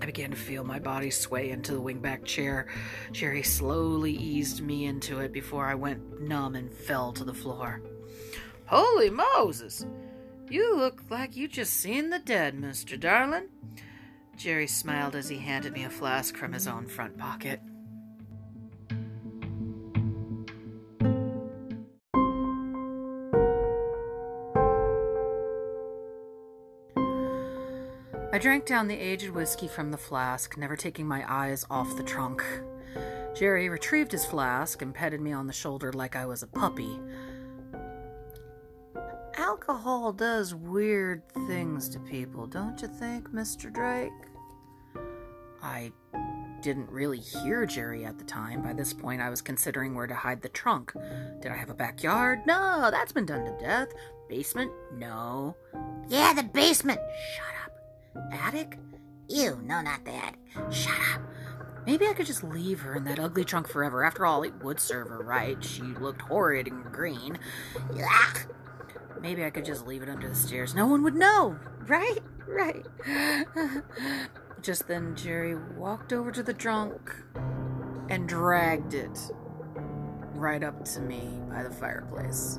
I 0.00 0.06
began 0.06 0.30
to 0.30 0.36
feel 0.36 0.64
my 0.64 0.78
body 0.78 1.10
sway 1.10 1.50
into 1.50 1.72
the 1.72 1.80
wingback 1.80 2.24
chair. 2.24 2.66
Jerry 3.12 3.42
slowly 3.42 4.12
eased 4.12 4.60
me 4.60 4.86
into 4.86 5.20
it 5.20 5.32
before 5.32 5.66
I 5.66 5.74
went 5.74 6.20
numb 6.20 6.56
and 6.56 6.72
fell 6.72 7.12
to 7.12 7.24
the 7.24 7.34
floor. 7.34 7.82
Holy 8.66 9.10
Moses! 9.10 9.86
You 10.52 10.76
look 10.76 11.04
like 11.08 11.34
you 11.34 11.48
just 11.48 11.72
seen 11.72 12.10
the 12.10 12.18
dead, 12.18 12.54
Mr. 12.54 13.00
Darlin. 13.00 13.48
Jerry 14.36 14.66
smiled 14.66 15.16
as 15.16 15.30
he 15.30 15.38
handed 15.38 15.72
me 15.72 15.84
a 15.84 15.88
flask 15.88 16.36
from 16.36 16.52
his 16.52 16.68
own 16.68 16.86
front 16.88 17.16
pocket. 17.16 17.58
I 28.30 28.38
drank 28.38 28.66
down 28.66 28.88
the 28.88 28.98
aged 29.00 29.30
whiskey 29.30 29.68
from 29.68 29.90
the 29.90 29.96
flask, 29.96 30.58
never 30.58 30.76
taking 30.76 31.08
my 31.08 31.24
eyes 31.26 31.64
off 31.70 31.96
the 31.96 32.02
trunk. 32.02 32.44
Jerry 33.34 33.70
retrieved 33.70 34.12
his 34.12 34.26
flask 34.26 34.82
and 34.82 34.94
petted 34.94 35.22
me 35.22 35.32
on 35.32 35.46
the 35.46 35.54
shoulder 35.54 35.94
like 35.94 36.14
I 36.14 36.26
was 36.26 36.42
a 36.42 36.46
puppy. 36.46 37.00
Alcohol 39.52 40.14
does 40.14 40.54
weird 40.54 41.22
things 41.46 41.86
to 41.90 42.00
people, 42.00 42.46
don't 42.46 42.80
you 42.80 42.88
think, 42.88 43.28
Mr. 43.32 43.70
Drake? 43.70 44.10
I 45.62 45.92
didn't 46.62 46.88
really 46.90 47.18
hear 47.18 47.66
Jerry 47.66 48.06
at 48.06 48.16
the 48.16 48.24
time. 48.24 48.62
By 48.62 48.72
this 48.72 48.94
point, 48.94 49.20
I 49.20 49.28
was 49.28 49.42
considering 49.42 49.94
where 49.94 50.06
to 50.06 50.14
hide 50.14 50.40
the 50.40 50.48
trunk. 50.48 50.94
Did 51.42 51.52
I 51.52 51.56
have 51.56 51.68
a 51.68 51.74
backyard? 51.74 52.40
No, 52.46 52.88
that's 52.90 53.12
been 53.12 53.26
done 53.26 53.44
to 53.44 53.54
death. 53.62 53.88
Basement? 54.26 54.72
No. 54.96 55.54
Yeah, 56.08 56.32
the 56.32 56.44
basement. 56.44 57.00
Shut 57.36 57.44
up. 57.66 58.32
Attic? 58.32 58.78
Ew, 59.28 59.60
no, 59.62 59.82
not 59.82 60.02
that. 60.06 60.32
Shut 60.70 60.98
up. 61.14 61.20
Maybe 61.86 62.06
I 62.06 62.14
could 62.14 62.26
just 62.26 62.42
leave 62.42 62.80
her 62.80 62.94
in 62.94 63.04
that 63.04 63.18
ugly 63.18 63.44
trunk 63.44 63.68
forever. 63.68 64.02
After 64.02 64.24
all, 64.24 64.44
it 64.44 64.54
would 64.62 64.80
serve 64.80 65.08
her 65.08 65.22
right. 65.22 65.62
She 65.62 65.82
looked 65.82 66.22
horrid 66.22 66.68
and 66.68 66.90
green. 66.90 67.38
Maybe 69.22 69.44
I 69.44 69.50
could 69.50 69.64
just 69.64 69.86
leave 69.86 70.02
it 70.02 70.08
under 70.08 70.28
the 70.28 70.34
stairs. 70.34 70.74
No 70.74 70.86
one 70.86 71.04
would 71.04 71.14
know. 71.14 71.56
Right? 71.86 72.18
Right. 72.46 72.84
just 74.62 74.88
then, 74.88 75.14
Jerry 75.14 75.54
walked 75.76 76.12
over 76.12 76.32
to 76.32 76.42
the 76.42 76.52
trunk 76.52 77.14
and 78.10 78.28
dragged 78.28 78.94
it 78.94 79.30
right 80.34 80.64
up 80.64 80.84
to 80.86 81.00
me 81.00 81.40
by 81.48 81.62
the 81.62 81.70
fireplace. 81.70 82.58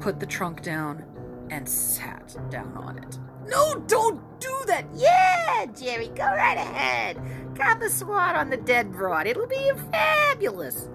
Put 0.00 0.20
the 0.20 0.26
trunk 0.26 0.62
down 0.62 1.04
and 1.50 1.68
sat 1.68 2.36
down 2.48 2.76
on 2.76 2.98
it. 2.98 3.18
No, 3.46 3.80
don't 3.88 4.40
do 4.40 4.56
that! 4.66 4.86
Yeah, 4.94 5.66
Jerry, 5.76 6.08
go 6.14 6.24
right 6.24 6.56
ahead. 6.56 7.20
Cop 7.56 7.82
a 7.82 7.90
swat 7.90 8.36
on 8.36 8.48
the 8.48 8.56
dead 8.56 8.92
broad. 8.92 9.26
It'll 9.26 9.48
be 9.48 9.72
fabulous. 9.90 10.88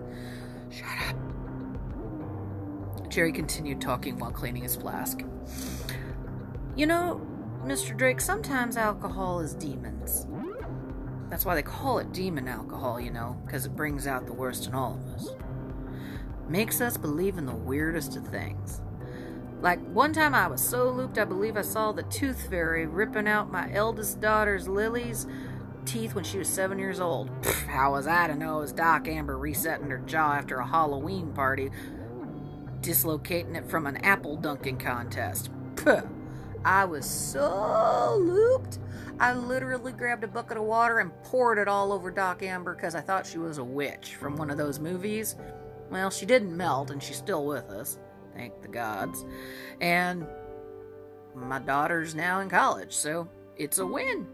Shut 0.70 0.88
up. 1.10 1.26
Jerry 3.18 3.32
continued 3.32 3.82
talking 3.82 4.20
while 4.20 4.30
cleaning 4.30 4.62
his 4.62 4.76
flask. 4.76 5.24
You 6.76 6.86
know, 6.86 7.20
Mr. 7.64 7.98
Drake, 7.98 8.22
sometimes 8.22 8.78
alcohol 8.78 9.40
is 9.40 9.56
demons. 9.56 10.28
That's 11.28 11.44
why 11.44 11.56
they 11.56 11.64
call 11.64 11.98
it 11.98 12.14
demon 12.14 12.48
alcohol, 12.48 13.02
you 13.02 13.10
know, 13.10 13.42
because 13.44 13.66
it 13.66 13.76
brings 13.76 14.06
out 14.06 14.28
the 14.28 14.34
worst 14.34 14.68
in 14.68 14.76
all 14.76 15.00
of 15.02 15.16
us. 15.16 15.30
Makes 16.48 16.80
us 16.80 16.96
believe 16.96 17.40
in 17.40 17.48
the 17.48 17.56
weirdest 17.56 18.16
of 18.18 18.28
things. 18.28 18.82
Like 19.62 19.80
one 19.88 20.14
time 20.14 20.36
I 20.36 20.46
was 20.46 20.62
so 20.62 20.88
looped 20.88 21.18
I 21.18 21.26
believe 21.26 21.58
I 21.58 21.64
saw 21.64 21.92
the 21.92 22.04
tooth 22.04 22.48
fairy 22.52 22.86
ripping 22.86 23.28
out 23.28 23.52
my 23.52 23.74
eldest 23.74 24.20
daughter's 24.20 24.68
Lily's 24.68 25.26
teeth 25.86 26.14
when 26.14 26.24
she 26.24 26.38
was 26.38 26.48
seven 26.48 26.78
years 26.78 27.00
old. 27.00 27.32
Pfft, 27.42 27.66
how 27.66 27.94
was 27.94 28.06
I 28.06 28.28
to 28.28 28.36
know 28.36 28.60
it 28.60 28.62
was 28.62 28.74
Doc 28.74 29.08
Amber 29.08 29.40
resetting 29.40 29.90
her 29.90 29.98
jaw 29.98 30.34
after 30.34 30.58
a 30.58 30.68
Halloween 30.68 31.34
party, 31.34 31.72
dislocating 32.88 33.58
it 33.58 33.70
from 33.70 33.86
an 33.86 33.98
apple 33.98 34.38
dunking 34.38 34.78
contest? 34.78 35.50
Puh. 35.76 36.04
I 36.64 36.86
was 36.86 37.06
so 37.06 38.18
looped. 38.18 38.80
I 39.20 39.34
literally 39.34 39.92
grabbed 39.92 40.24
a 40.24 40.28
bucket 40.28 40.56
of 40.56 40.64
water 40.64 41.00
and 41.00 41.12
poured 41.24 41.58
it 41.58 41.68
all 41.68 41.92
over 41.92 42.10
Doc 42.10 42.44
Amber 42.44 42.74
because 42.74 42.96
I 42.96 43.02
thought 43.02 43.28
she 43.28 43.40
was 43.40 43.58
a 43.58 43.64
witch 43.64 44.16
from 44.16 44.38
one 44.38 44.50
of 44.50 44.58
those 44.58 44.80
movies. 44.80 45.36
Well, 45.92 46.10
she 46.10 46.26
didn't 46.26 46.56
melt 46.56 46.90
and 46.90 47.04
she's 47.04 47.18
still 47.18 47.46
with 47.46 47.66
us. 47.66 48.00
Thank 48.34 48.62
the 48.62 48.70
gods. 48.70 49.26
And 49.82 50.26
my 51.36 51.60
daughter's 51.60 52.16
now 52.16 52.40
in 52.40 52.50
college, 52.50 52.94
so 52.94 53.28
it's 53.58 53.80
a 53.80 53.86
win. 53.86 54.26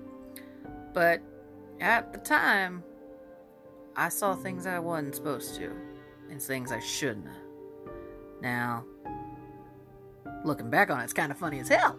But 0.94 1.22
at 1.82 2.13
the 2.13 2.20
time, 2.20 2.84
I 3.96 4.10
saw 4.10 4.36
things 4.36 4.68
I 4.68 4.78
wasn't 4.78 5.16
supposed 5.16 5.56
to, 5.56 5.72
and 6.30 6.39
things 6.39 6.72
I 6.72 6.80
shouldn't 6.82 7.26
have. 7.26 7.42
Now, 8.43 8.84
looking 10.43 10.69
back 10.69 10.91
on 10.91 10.99
it, 10.99 11.06
it's 11.06 11.13
kind 11.13 11.32
of 11.32 11.39
funny 11.39 11.60
as 11.60 11.69
hell. 11.69 11.97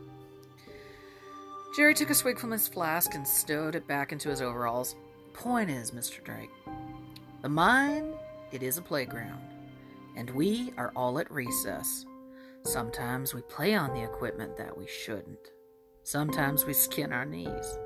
Jerry 1.74 1.94
took 1.94 2.10
a 2.10 2.14
swig 2.14 2.38
from 2.38 2.50
his 2.50 2.68
flask 2.68 3.14
and 3.14 3.26
stowed 3.26 3.74
it 3.74 3.88
back 3.88 4.12
into 4.12 4.28
his 4.28 4.42
overalls. 4.42 4.94
Point 5.32 5.70
is, 5.70 5.90
Mr. 5.90 6.22
Drake, 6.22 6.50
the 7.42 7.48
mine, 7.48 8.12
it 8.52 8.62
is 8.62 8.78
a 8.78 8.82
playground, 8.82 9.40
and 10.16 10.30
we 10.30 10.72
are 10.76 10.92
all 10.94 11.18
at 11.18 11.32
recess. 11.32 12.04
Sometimes 12.62 13.34
we 13.34 13.40
play 13.42 13.74
on 13.74 13.92
the 13.94 14.04
equipment 14.04 14.56
that 14.58 14.76
we 14.76 14.86
shouldn't. 14.86 15.50
Sometimes 16.02 16.66
we 16.66 16.74
skin 16.74 17.12
our 17.12 17.24
knees. 17.24 17.78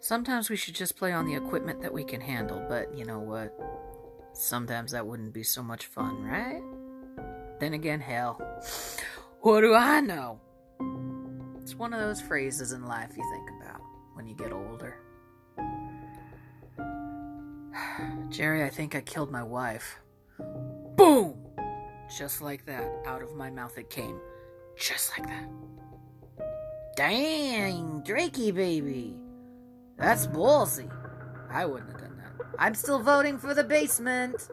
Sometimes 0.00 0.48
we 0.48 0.56
should 0.56 0.74
just 0.74 0.96
play 0.96 1.12
on 1.12 1.26
the 1.26 1.34
equipment 1.34 1.82
that 1.82 1.92
we 1.92 2.02
can 2.02 2.20
handle, 2.20 2.64
but 2.68 2.96
you 2.96 3.04
know 3.04 3.18
what? 3.18 3.54
Sometimes 4.38 4.92
that 4.92 5.06
wouldn't 5.06 5.32
be 5.32 5.42
so 5.42 5.62
much 5.62 5.86
fun, 5.86 6.22
right? 6.22 6.60
Then 7.58 7.72
again, 7.72 8.00
hell. 8.00 8.38
What 9.40 9.62
do 9.62 9.74
I 9.74 10.02
know? 10.02 10.38
It's 11.62 11.74
one 11.74 11.94
of 11.94 12.00
those 12.00 12.20
phrases 12.20 12.72
in 12.72 12.84
life 12.84 13.12
you 13.16 13.24
think 13.32 13.48
about 13.62 13.80
when 14.12 14.28
you 14.28 14.34
get 14.34 14.52
older. 14.52 14.98
Jerry, 18.28 18.62
I 18.62 18.68
think 18.68 18.94
I 18.94 19.00
killed 19.00 19.30
my 19.30 19.42
wife. 19.42 20.00
Boom! 20.96 21.34
Just 22.14 22.42
like 22.42 22.66
that, 22.66 22.86
out 23.06 23.22
of 23.22 23.34
my 23.34 23.50
mouth 23.50 23.78
it 23.78 23.88
came. 23.88 24.20
Just 24.78 25.18
like 25.18 25.26
that. 25.28 25.48
Dang, 26.94 28.02
Drakey 28.02 28.54
baby. 28.54 29.16
That's 29.96 30.26
ballsy. 30.26 30.90
I 31.50 31.64
wouldn't 31.64 31.90
have 31.90 32.00
done. 32.00 32.15
I'm 32.58 32.74
still 32.74 33.00
voting 33.00 33.38
for 33.38 33.54
the 33.54 33.64
basement. 33.64 34.48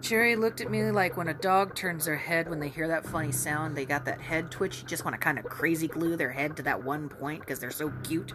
Jerry 0.00 0.34
looked 0.34 0.60
at 0.60 0.70
me 0.70 0.90
like 0.90 1.16
when 1.16 1.28
a 1.28 1.34
dog 1.34 1.76
turns 1.76 2.06
their 2.06 2.16
head 2.16 2.50
when 2.50 2.58
they 2.58 2.68
hear 2.68 2.88
that 2.88 3.06
funny 3.06 3.30
sound. 3.30 3.76
They 3.76 3.84
got 3.84 4.04
that 4.06 4.20
head 4.20 4.50
twitch. 4.50 4.82
You 4.82 4.88
just 4.88 5.04
want 5.04 5.14
to 5.14 5.18
kind 5.18 5.38
of 5.38 5.44
crazy 5.44 5.86
glue 5.86 6.16
their 6.16 6.32
head 6.32 6.56
to 6.56 6.62
that 6.64 6.82
one 6.82 7.08
point 7.08 7.40
because 7.40 7.60
they're 7.60 7.70
so 7.70 7.92
cute. 8.02 8.32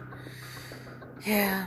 Yeah. 1.26 1.66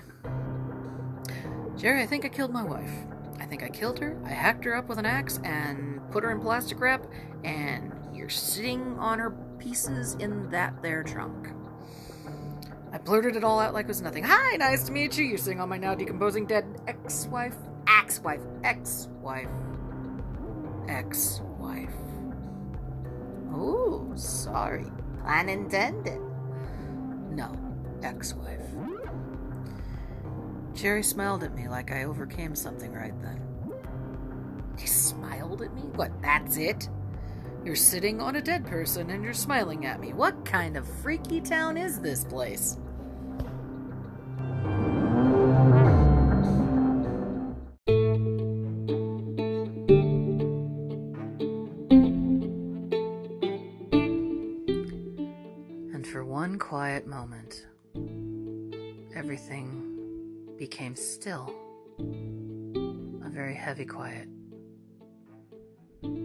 Jerry, 1.78 2.02
I 2.02 2.08
think 2.08 2.26
I 2.26 2.30
killed 2.30 2.52
my 2.52 2.64
wife. 2.64 2.92
I 3.40 3.46
think 3.46 3.64
I 3.64 3.70
killed 3.70 4.00
her. 4.00 4.20
I 4.26 4.30
hacked 4.30 4.66
her 4.66 4.76
up 4.76 4.90
with 4.90 4.98
an 4.98 5.06
axe 5.06 5.40
and 5.44 6.02
put 6.12 6.24
her 6.24 6.32
in 6.32 6.40
plastic 6.42 6.80
wrap, 6.80 7.06
and 7.44 7.92
you're 8.14 8.30
sitting 8.30 8.98
on 8.98 9.20
her 9.20 9.32
pieces 9.60 10.16
in 10.16 10.50
that 10.50 10.82
there 10.82 11.04
trunk. 11.04 11.50
I 12.94 12.98
blurted 12.98 13.36
it 13.36 13.44
all 13.44 13.60
out 13.60 13.74
like 13.74 13.86
it 13.86 13.88
was 13.88 14.02
nothing. 14.02 14.24
Hi, 14.24 14.58
nice 14.58 14.84
to 14.86 14.92
meet 14.92 15.18
you. 15.18 15.26
You're 15.26 15.38
sitting 15.38 15.62
on 15.62 15.70
my 15.70 15.78
now 15.78 15.96
decomposing 15.96 16.46
dead 16.46 16.66
ex 16.88 17.26
wife, 17.28 17.56
ex 17.88 18.20
wife, 18.20 18.42
ex 18.64 19.08
wife, 19.22 19.48
ex 20.90 21.42
wife. 21.58 21.90
Ooh, 23.54 24.12
sorry. 24.16 24.86
Pun 25.24 25.48
intended. 25.48 26.20
No, 27.30 27.56
ex 28.04 28.34
wife. 28.34 28.62
Jerry 30.74 31.04
smiled 31.04 31.44
at 31.44 31.56
me 31.56 31.68
like 31.68 31.92
I 31.92 32.04
overcame 32.04 32.56
something 32.56 32.92
right 32.92 33.14
then. 33.22 33.40
He 34.78 34.88
smiled 34.88 35.62
at 35.62 35.74
me? 35.74 35.82
What, 35.96 36.12
that's 36.22 36.58
it? 36.58 36.90
You're 37.64 37.76
sitting 37.76 38.20
on 38.20 38.38
a 38.38 38.42
dead 38.42 38.66
person 38.66 39.12
and 39.12 39.24
you're 39.24 39.34
smiling 39.34 39.86
at 39.86 40.00
me. 40.00 40.14
What 40.14 40.44
kind 40.46 40.76
of 40.76 40.88
freaky 40.88 41.40
town 41.40 41.78
is 41.78 42.00
this 42.00 42.24
place? 42.24 42.80
And 55.94 56.08
for 56.08 56.26
one 56.26 56.58
quiet 56.58 57.06
moment, 57.06 57.68
everything 59.16 60.56
became 60.58 60.96
still. 60.96 61.54
A 62.00 63.30
very 63.30 63.54
heavy 63.54 63.86
quiet. 63.86 64.28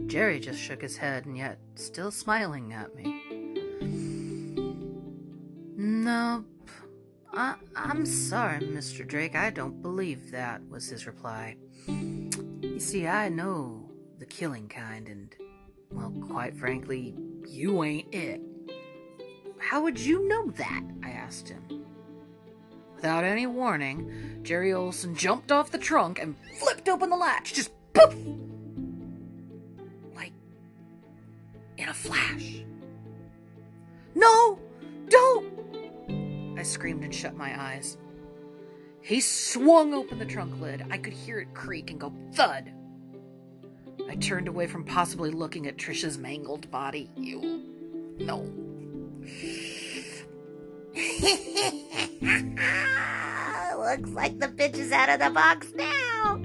Jerry 0.06 0.40
just 0.40 0.58
shook 0.60 0.82
his 0.82 0.96
head 0.96 1.26
and 1.26 1.36
yet 1.36 1.58
still 1.74 2.10
smiling 2.10 2.72
at 2.72 2.94
me. 2.94 3.26
I- 7.36 7.54
I'm 7.76 8.06
sorry, 8.06 8.60
Mr. 8.60 9.06
Drake. 9.06 9.36
I 9.36 9.50
don't 9.50 9.82
believe 9.82 10.30
that, 10.30 10.66
was 10.70 10.88
his 10.88 11.06
reply. 11.06 11.56
You 11.86 12.80
see, 12.80 13.06
I 13.06 13.28
know 13.28 13.90
the 14.18 14.24
killing 14.24 14.68
kind, 14.68 15.06
and, 15.06 15.34
well, 15.92 16.12
quite 16.28 16.56
frankly, 16.56 17.14
you 17.46 17.84
ain't 17.84 18.12
it. 18.14 18.40
How 19.58 19.82
would 19.82 20.00
you 20.00 20.26
know 20.26 20.50
that? 20.52 20.82
I 21.04 21.10
asked 21.10 21.50
him. 21.50 21.84
Without 22.94 23.24
any 23.24 23.46
warning, 23.46 24.40
Jerry 24.42 24.72
Olson 24.72 25.14
jumped 25.14 25.52
off 25.52 25.70
the 25.70 25.78
trunk 25.78 26.18
and 26.18 26.36
flipped 26.58 26.88
open 26.88 27.10
the 27.10 27.16
latch. 27.16 27.52
Just 27.52 27.70
poof! 27.92 28.14
Flash. 32.06 32.62
No! 34.14 34.58
Don't! 35.08 36.58
I 36.58 36.62
screamed 36.62 37.04
and 37.04 37.14
shut 37.14 37.36
my 37.36 37.60
eyes. 37.60 37.98
He 39.02 39.20
swung 39.20 39.94
open 39.94 40.18
the 40.18 40.24
trunk 40.24 40.60
lid. 40.60 40.84
I 40.90 40.98
could 40.98 41.12
hear 41.12 41.38
it 41.38 41.54
creak 41.54 41.90
and 41.90 42.00
go 42.00 42.12
thud. 42.32 42.72
I 44.08 44.16
turned 44.16 44.48
away 44.48 44.66
from 44.66 44.84
possibly 44.84 45.30
looking 45.30 45.66
at 45.66 45.76
Trisha's 45.76 46.18
mangled 46.18 46.70
body. 46.70 47.10
You. 47.16 47.62
No. 48.18 48.36
Looks 53.86 54.10
like 54.10 54.40
the 54.40 54.48
bitch 54.48 54.76
is 54.76 54.90
out 54.90 55.08
of 55.08 55.20
the 55.20 55.30
box 55.30 55.72
now. 55.76 56.42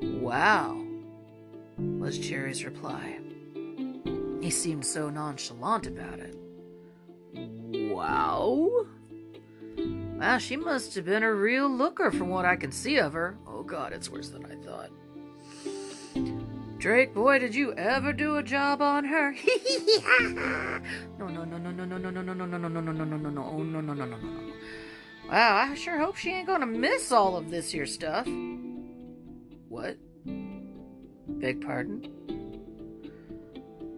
wow, 0.02 0.79
was 2.00 2.18
Jerry's 2.18 2.64
reply. 2.64 3.18
He 4.40 4.50
seemed 4.50 4.86
so 4.86 5.10
nonchalant 5.10 5.86
about 5.86 6.18
it. 6.18 6.34
Wow? 7.92 8.86
Wow, 9.76 10.38
she 10.38 10.56
must 10.56 10.94
have 10.94 11.04
been 11.04 11.22
a 11.22 11.32
real 11.32 11.68
looker 11.68 12.10
from 12.10 12.30
what 12.30 12.46
I 12.46 12.56
can 12.56 12.72
see 12.72 12.98
of 12.98 13.12
her. 13.12 13.36
Oh 13.46 13.62
god, 13.62 13.92
it's 13.92 14.10
worse 14.10 14.30
than 14.30 14.46
I 14.46 14.54
thought. 14.64 14.90
Drake, 16.78 17.12
boy, 17.12 17.38
did 17.38 17.54
you 17.54 17.74
ever 17.74 18.14
do 18.14 18.36
a 18.36 18.42
job 18.42 18.80
on 18.80 19.04
her? 19.04 19.34
no, 21.18 21.28
no, 21.28 21.44
no, 21.44 21.58
no, 21.58 21.70
no, 21.70 21.84
no, 21.84 21.98
no, 21.98 22.10
no, 22.10 22.22
no, 22.22 22.34
no, 22.34 22.46
no, 22.46 22.56
no, 22.56 22.68
no, 22.68 22.80
no, 22.80 22.92
no, 22.92 23.04
no, 23.04 23.16
no, 23.16 23.30
no, 23.30 23.44
oh, 23.44 23.62
no, 23.62 23.80
no, 23.82 23.92
no, 23.92 24.04
no, 24.06 24.16
no, 24.16 24.16
no. 24.16 24.52
Wow, 25.30 25.56
I 25.56 25.74
sure 25.74 25.98
hope 25.98 26.16
she 26.16 26.30
ain't 26.30 26.46
gonna 26.46 26.66
miss 26.66 27.12
all 27.12 27.36
of 27.36 27.50
this 27.50 27.70
here 27.70 27.86
stuff. 27.86 28.26
Beg 31.40 31.64
pardon? 31.64 32.06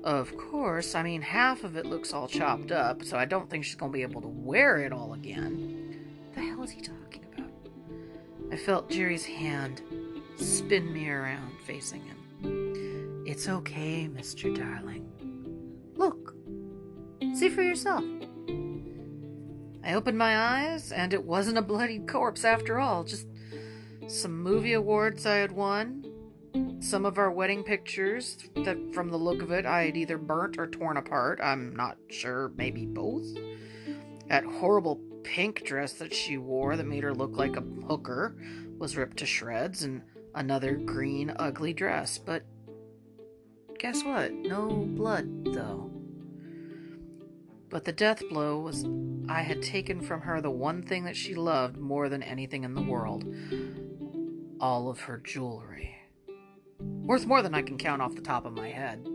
Of 0.05 0.37
course, 0.37 0.95
I 0.95 1.03
mean, 1.03 1.23
half 1.23 1.65
of 1.65 1.77
it 1.77 1.87
looks 1.87 2.13
all 2.13 2.29
chopped 2.29 2.73
up, 2.73 3.05
so 3.05 3.17
I 3.17 3.25
don't 3.25 3.49
think 3.51 3.65
she's 3.65 3.75
gonna 3.75 3.93
be 3.93 4.03
able 4.03 4.21
to 4.23 4.29
wear 4.29 4.79
it 4.79 4.93
all 4.93 5.13
again. 5.13 6.01
The 6.35 6.41
hell 6.41 6.63
is 6.63 6.71
he 6.71 6.81
talking 6.81 7.25
about? 7.35 7.51
I 8.51 8.57
felt 8.57 8.91
Jerry's 8.91 9.25
hand 9.25 9.83
spin 10.37 10.93
me 10.93 11.09
around, 11.09 11.53
facing 11.67 12.03
him. 12.03 13.25
It's 13.27 13.49
okay, 13.49 14.09
Mr. 14.13 14.55
Darling. 14.55 15.09
Look, 15.95 16.35
see 17.35 17.49
for 17.49 17.63
yourself. 17.63 18.05
I 19.85 19.95
opened 19.95 20.19
my 20.19 20.37
eyes, 20.37 20.93
and 20.93 21.13
it 21.13 21.25
wasn't 21.25 21.59
a 21.59 21.63
bloody 21.63 21.99
corpse 22.01 22.45
after 22.45 22.79
all, 22.79 23.05
just 23.05 23.27
some 24.07 24.43
movie 24.43 24.73
awards 24.73 25.27
I 25.27 25.37
had 25.37 25.53
won, 25.53 26.02
some 26.83 27.07
of 27.07 27.17
our 27.17 27.31
wedding 27.31 27.63
pictures 27.63 28.37
that, 28.57 28.77
from 28.93 29.09
the 29.09 29.17
look 29.17 29.41
of 29.41 29.53
it, 29.53 29.65
I 29.65 29.85
had 29.85 29.97
either 29.97 30.19
burnt 30.19 30.59
or 30.59 30.67
torn 30.67 30.97
apart. 30.97 31.41
I'm 31.43 31.77
not 31.77 31.97
sure, 32.09 32.53
maybe 32.57 32.87
both. 32.87 33.27
That 34.29 34.45
horrible 34.45 35.01
pink 35.23 35.65
dress 35.65 35.93
that 35.95 36.13
she 36.13 36.37
wore 36.37 36.77
that 36.77 36.87
made 36.87 37.05
her 37.05 37.15
look 37.15 37.37
like 37.37 37.57
a 37.57 37.65
hooker 37.87 38.37
was 38.79 38.97
ripped 38.97 39.19
to 39.19 39.27
shreds, 39.27 39.85
and 39.85 40.03
another 40.35 40.75
green, 40.75 41.33
ugly 41.37 41.73
dress. 41.73 42.19
But 42.19 42.43
guess 43.79 44.03
what? 44.03 44.33
No 44.33 44.69
blood, 44.69 45.45
though. 45.45 45.91
But 47.71 47.85
the 47.85 47.93
death 47.93 48.29
blow 48.29 48.59
was 48.59 48.85
I 49.29 49.43
had 49.43 49.63
taken 49.63 50.01
from 50.01 50.21
her 50.23 50.41
the 50.41 50.51
one 50.51 50.83
thing 50.83 51.05
that 51.05 51.17
she 51.17 51.35
loved 51.35 51.79
more 51.79 52.09
than 52.09 52.23
anything 52.23 52.65
in 52.65 52.75
the 52.75 52.83
world 52.83 53.25
all 54.61 54.89
of 54.89 55.01
her 55.01 55.19
jewelry. 55.19 56.02
Worth 57.05 57.27
more 57.27 57.43
than 57.43 57.55
I 57.55 57.63
can 57.63 57.79
count 57.79 58.03
off 58.03 58.15
the 58.15 58.23
top 58.23 58.47
of 58.47 58.53
my 58.53 58.69
head. 58.69 59.07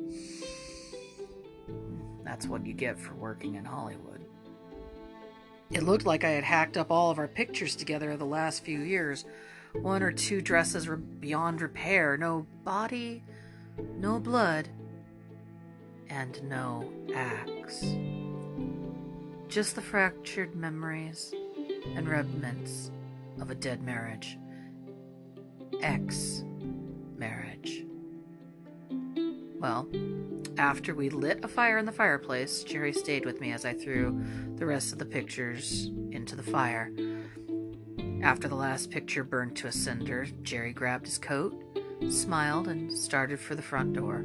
That's 2.23 2.47
what 2.47 2.65
you 2.65 2.73
get 2.73 2.99
for 2.99 3.13
working 3.15 3.55
in 3.55 3.65
Hollywood. 3.65 4.25
It 5.71 5.83
looked 5.83 6.05
like 6.05 6.23
I 6.23 6.29
had 6.29 6.43
hacked 6.43 6.77
up 6.77 6.91
all 6.91 7.11
of 7.11 7.19
our 7.19 7.27
pictures 7.27 7.75
together 7.75 8.15
the 8.15 8.25
last 8.25 8.63
few 8.63 8.79
years. 8.79 9.25
One 9.73 10.01
or 10.01 10.11
two 10.11 10.41
dresses 10.41 10.87
were 10.87 10.97
beyond 10.97 11.61
repair. 11.61 12.17
No 12.17 12.45
body, 12.63 13.23
no 13.97 14.19
blood, 14.19 14.69
and 16.09 16.41
no 16.43 16.89
axe. 17.13 17.85
Just 19.47 19.75
the 19.75 19.81
fractured 19.81 20.55
memories 20.55 21.33
and 21.95 22.07
remnants 22.07 22.91
of 23.39 23.49
a 23.49 23.55
dead 23.55 23.83
marriage. 23.83 24.37
Ex 25.81 26.43
Well, 29.59 29.87
after 30.57 30.93
we 30.93 31.09
lit 31.09 31.43
a 31.43 31.47
fire 31.47 31.77
in 31.77 31.85
the 31.85 31.91
fireplace, 31.91 32.63
Jerry 32.63 32.93
stayed 32.93 33.25
with 33.25 33.41
me 33.41 33.51
as 33.51 33.65
I 33.65 33.73
threw 33.73 34.19
the 34.55 34.65
rest 34.65 34.91
of 34.91 34.99
the 34.99 35.05
pictures 35.05 35.91
into 36.11 36.35
the 36.35 36.43
fire. 36.43 36.91
After 38.21 38.47
the 38.47 38.55
last 38.55 38.91
picture 38.91 39.23
burned 39.23 39.55
to 39.57 39.67
a 39.67 39.71
cinder, 39.71 40.27
Jerry 40.41 40.73
grabbed 40.73 41.05
his 41.05 41.17
coat, 41.17 41.55
smiled, 42.09 42.67
and 42.67 42.91
started 42.91 43.39
for 43.39 43.55
the 43.55 43.61
front 43.61 43.93
door. 43.93 44.23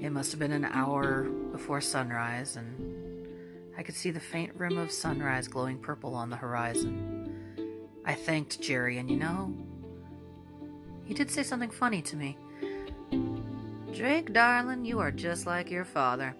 It 0.00 0.10
must 0.10 0.30
have 0.32 0.40
been 0.40 0.52
an 0.52 0.66
hour 0.66 1.24
before 1.52 1.80
sunrise, 1.80 2.56
and 2.56 3.26
I 3.76 3.82
could 3.82 3.94
see 3.94 4.10
the 4.10 4.20
faint 4.20 4.52
rim 4.56 4.78
of 4.78 4.90
sunrise 4.92 5.48
glowing 5.48 5.78
purple 5.78 6.14
on 6.14 6.30
the 6.30 6.36
horizon. 6.36 7.32
I 8.04 8.14
thanked 8.14 8.60
Jerry, 8.60 8.98
and 8.98 9.10
you 9.10 9.16
know, 9.16 9.52
he 11.04 11.14
did 11.14 11.30
say 11.30 11.42
something 11.42 11.70
funny 11.70 12.02
to 12.02 12.16
me. 12.16 12.36
Drake, 13.94 14.32
darling, 14.32 14.84
you 14.84 14.98
are 14.98 15.12
just 15.12 15.46
like 15.46 15.70
your 15.70 15.84
father. 15.84 16.34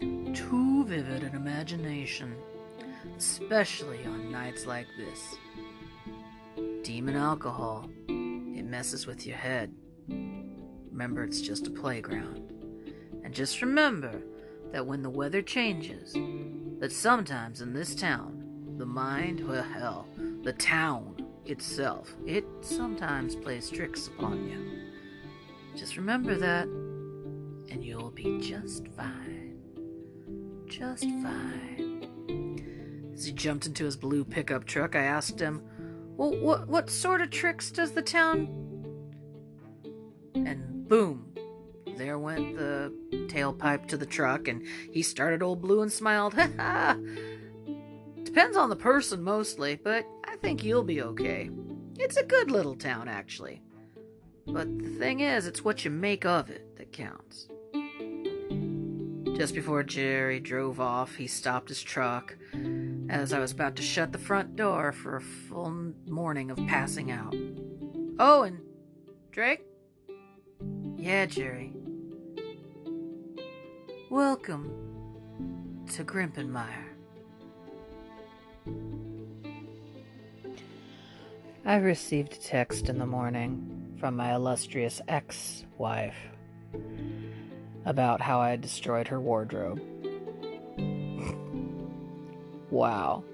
Too 0.00 0.84
vivid 0.86 1.22
an 1.22 1.34
imagination, 1.34 2.34
especially 3.18 4.02
on 4.06 4.32
nights 4.32 4.64
like 4.64 4.86
this. 4.96 5.36
Demon 6.82 7.16
alcohol, 7.16 7.90
it 8.08 8.64
messes 8.64 9.06
with 9.06 9.26
your 9.26 9.36
head. 9.36 9.74
Remember, 10.08 11.22
it's 11.22 11.42
just 11.42 11.66
a 11.66 11.70
playground. 11.70 12.50
And 13.24 13.34
just 13.34 13.60
remember 13.60 14.22
that 14.72 14.86
when 14.86 15.02
the 15.02 15.10
weather 15.10 15.42
changes, 15.42 16.14
that 16.78 16.92
sometimes 16.92 17.60
in 17.60 17.74
this 17.74 17.94
town, 17.94 18.74
the 18.78 18.86
mind, 18.86 19.46
well, 19.46 19.62
hell, 19.62 20.06
the 20.44 20.54
town 20.54 21.26
itself, 21.44 22.14
it 22.24 22.46
sometimes 22.62 23.36
plays 23.36 23.68
tricks 23.68 24.06
upon 24.06 24.48
you. 24.48 24.79
Just 25.76 25.96
remember 25.96 26.34
that, 26.36 26.64
and 26.64 27.84
you'll 27.84 28.10
be 28.10 28.38
just 28.40 28.88
fine. 28.88 29.58
Just 30.66 31.04
fine. 31.04 33.10
As 33.14 33.24
he 33.24 33.32
jumped 33.32 33.66
into 33.66 33.84
his 33.84 33.96
blue 33.96 34.24
pickup 34.24 34.64
truck, 34.64 34.96
I 34.96 35.02
asked 35.02 35.40
him, 35.40 35.62
Well, 36.16 36.36
what, 36.40 36.68
what 36.68 36.90
sort 36.90 37.20
of 37.20 37.30
tricks 37.30 37.70
does 37.70 37.92
the 37.92 38.02
town. 38.02 38.48
And 40.34 40.88
boom, 40.88 41.32
there 41.96 42.18
went 42.18 42.56
the 42.56 42.92
tailpipe 43.28 43.86
to 43.88 43.96
the 43.96 44.06
truck, 44.06 44.48
and 44.48 44.66
he 44.90 45.02
started 45.02 45.42
old 45.42 45.60
blue 45.60 45.82
and 45.82 45.92
smiled. 45.92 46.34
Ha 46.34 46.48
ha! 46.56 46.96
Depends 48.24 48.56
on 48.56 48.70
the 48.70 48.76
person 48.76 49.22
mostly, 49.22 49.76
but 49.76 50.06
I 50.24 50.36
think 50.36 50.62
you'll 50.62 50.84
be 50.84 51.02
okay. 51.02 51.50
It's 51.98 52.16
a 52.16 52.24
good 52.24 52.50
little 52.50 52.76
town, 52.76 53.08
actually. 53.08 53.62
But 54.46 54.78
the 54.78 54.88
thing 54.98 55.20
is, 55.20 55.46
it's 55.46 55.64
what 55.64 55.84
you 55.84 55.90
make 55.90 56.24
of 56.24 56.50
it 56.50 56.76
that 56.76 56.92
counts. 56.92 57.48
Just 59.36 59.54
before 59.54 59.82
Jerry 59.82 60.38
drove 60.40 60.80
off, 60.80 61.14
he 61.16 61.26
stopped 61.26 61.70
his 61.70 61.82
truck 61.82 62.36
as 63.08 63.32
I 63.32 63.38
was 63.38 63.52
about 63.52 63.76
to 63.76 63.82
shut 63.82 64.12
the 64.12 64.18
front 64.18 64.54
door 64.54 64.92
for 64.92 65.16
a 65.16 65.20
full 65.20 65.92
morning 66.06 66.50
of 66.50 66.58
passing 66.66 67.10
out. 67.10 67.34
Oh, 68.18 68.42
and 68.42 68.60
Drake? 69.30 69.64
Yeah, 70.96 71.24
Jerry. 71.24 71.72
Welcome 74.10 75.86
to 75.92 76.04
Grimpenmire. 76.04 76.90
I 81.64 81.76
received 81.76 82.34
a 82.34 82.40
text 82.40 82.88
in 82.88 82.98
the 82.98 83.06
morning 83.06 83.79
from 84.00 84.16
my 84.16 84.34
illustrious 84.34 85.02
ex 85.08 85.64
wife 85.76 86.16
about 87.84 88.22
how 88.22 88.40
I 88.40 88.48
had 88.48 88.62
destroyed 88.62 89.06
her 89.08 89.20
wardrobe. 89.20 89.78
Wow. 92.70 93.24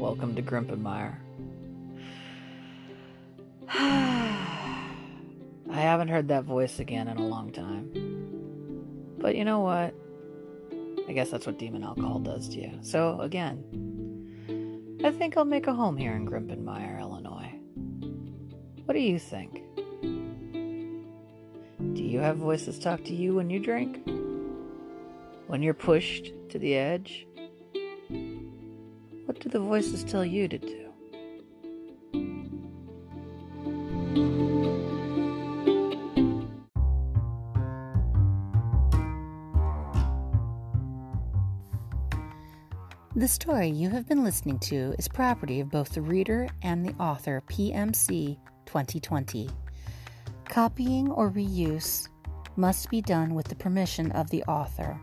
Welcome 0.00 0.34
to 0.34 0.42
Grimpenmire. 0.42 1.18
I 3.68 4.90
haven't 5.70 6.08
heard 6.08 6.26
that 6.28 6.42
voice 6.44 6.80
again 6.80 7.06
in 7.06 7.18
a 7.18 7.26
long 7.26 7.52
time. 7.52 7.92
But 9.18 9.36
you 9.36 9.44
know 9.44 9.60
what? 9.60 9.94
I 11.08 11.12
guess 11.12 11.30
that's 11.30 11.46
what 11.46 11.58
demon 11.58 11.84
alcohol 11.84 12.18
does 12.18 12.48
to 12.48 12.60
you. 12.60 12.78
So, 12.82 13.20
again, 13.20 13.62
I 15.04 15.12
think 15.12 15.36
I'll 15.36 15.44
make 15.44 15.68
a 15.68 15.74
home 15.74 15.96
here 15.96 16.14
in 16.14 16.26
Grimpenmire, 16.26 16.98
Illinois. 17.00 17.35
What 18.86 18.94
do 18.94 19.00
you 19.00 19.18
think? 19.18 19.64
Do 21.94 22.02
you 22.04 22.20
have 22.20 22.36
voices 22.36 22.78
talk 22.78 23.02
to 23.06 23.14
you 23.14 23.34
when 23.34 23.50
you 23.50 23.58
drink? 23.58 24.08
When 25.48 25.60
you're 25.60 25.74
pushed 25.74 26.30
to 26.50 26.58
the 26.60 26.76
edge? 26.76 27.26
What 29.24 29.40
do 29.40 29.48
the 29.48 29.58
voices 29.58 30.04
tell 30.04 30.24
you 30.24 30.46
to 30.46 30.58
do? 30.58 30.84
The 43.16 43.26
story 43.26 43.68
you 43.68 43.90
have 43.90 44.06
been 44.06 44.22
listening 44.22 44.60
to 44.60 44.94
is 44.96 45.08
property 45.08 45.58
of 45.58 45.70
both 45.70 45.94
the 45.94 46.02
reader 46.02 46.46
and 46.62 46.86
the 46.86 46.94
author 47.02 47.42
PMC 47.48 48.38
2020. 48.66 49.48
Copying 50.44 51.10
or 51.10 51.30
reuse 51.30 52.08
must 52.56 52.90
be 52.90 53.00
done 53.00 53.34
with 53.34 53.48
the 53.48 53.54
permission 53.54 54.12
of 54.12 54.30
the 54.30 54.42
author. 54.44 54.98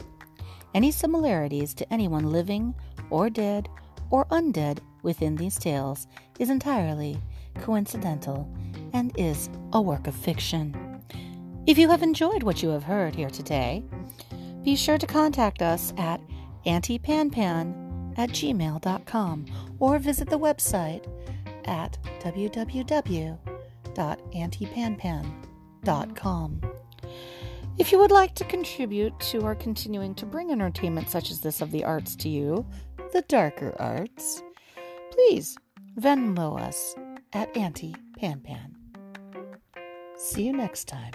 Any 0.73 0.91
similarities 0.91 1.73
to 1.75 1.93
anyone 1.93 2.31
living 2.31 2.73
or 3.09 3.29
dead 3.29 3.69
or 4.09 4.25
undead 4.25 4.79
within 5.03 5.35
these 5.35 5.57
tales 5.57 6.07
is 6.39 6.49
entirely 6.49 7.19
coincidental 7.61 8.51
and 8.93 9.11
is 9.17 9.49
a 9.73 9.81
work 9.81 10.07
of 10.07 10.15
fiction. 10.15 10.75
If 11.65 11.77
you 11.77 11.89
have 11.89 12.03
enjoyed 12.03 12.43
what 12.43 12.61
you 12.61 12.69
have 12.69 12.83
heard 12.83 13.15
here 13.15 13.29
today, 13.29 13.83
be 14.63 14.75
sure 14.75 14.97
to 14.97 15.07
contact 15.07 15.61
us 15.61 15.93
at 15.97 16.21
antipanpan 16.65 18.17
at 18.17 18.29
gmail.com 18.29 19.45
or 19.79 19.99
visit 19.99 20.29
the 20.29 20.39
website 20.39 21.05
at 21.65 21.97
www.antipanpan.com. 23.93 26.61
If 27.79 27.91
you 27.91 27.97
would 27.97 28.11
like 28.11 28.35
to 28.35 28.45
contribute 28.45 29.19
to 29.19 29.41
our 29.45 29.55
continuing 29.55 30.13
to 30.15 30.27
bring 30.27 30.51
entertainment 30.51 31.09
such 31.09 31.31
as 31.31 31.41
this 31.41 31.59
of 31.61 31.71
the 31.71 31.83
arts 31.83 32.15
to 32.17 32.29
you, 32.29 32.63
the 33.13 33.23
darker 33.23 33.75
arts, 33.79 34.43
please 35.11 35.57
Venmo 35.99 36.59
us 36.59 36.93
at 37.33 37.51
antipanpan. 37.53 37.95
Pan 38.17 38.39
Pan. 38.39 38.75
See 40.17 40.43
you 40.43 40.53
next 40.53 40.87
time. 40.87 41.11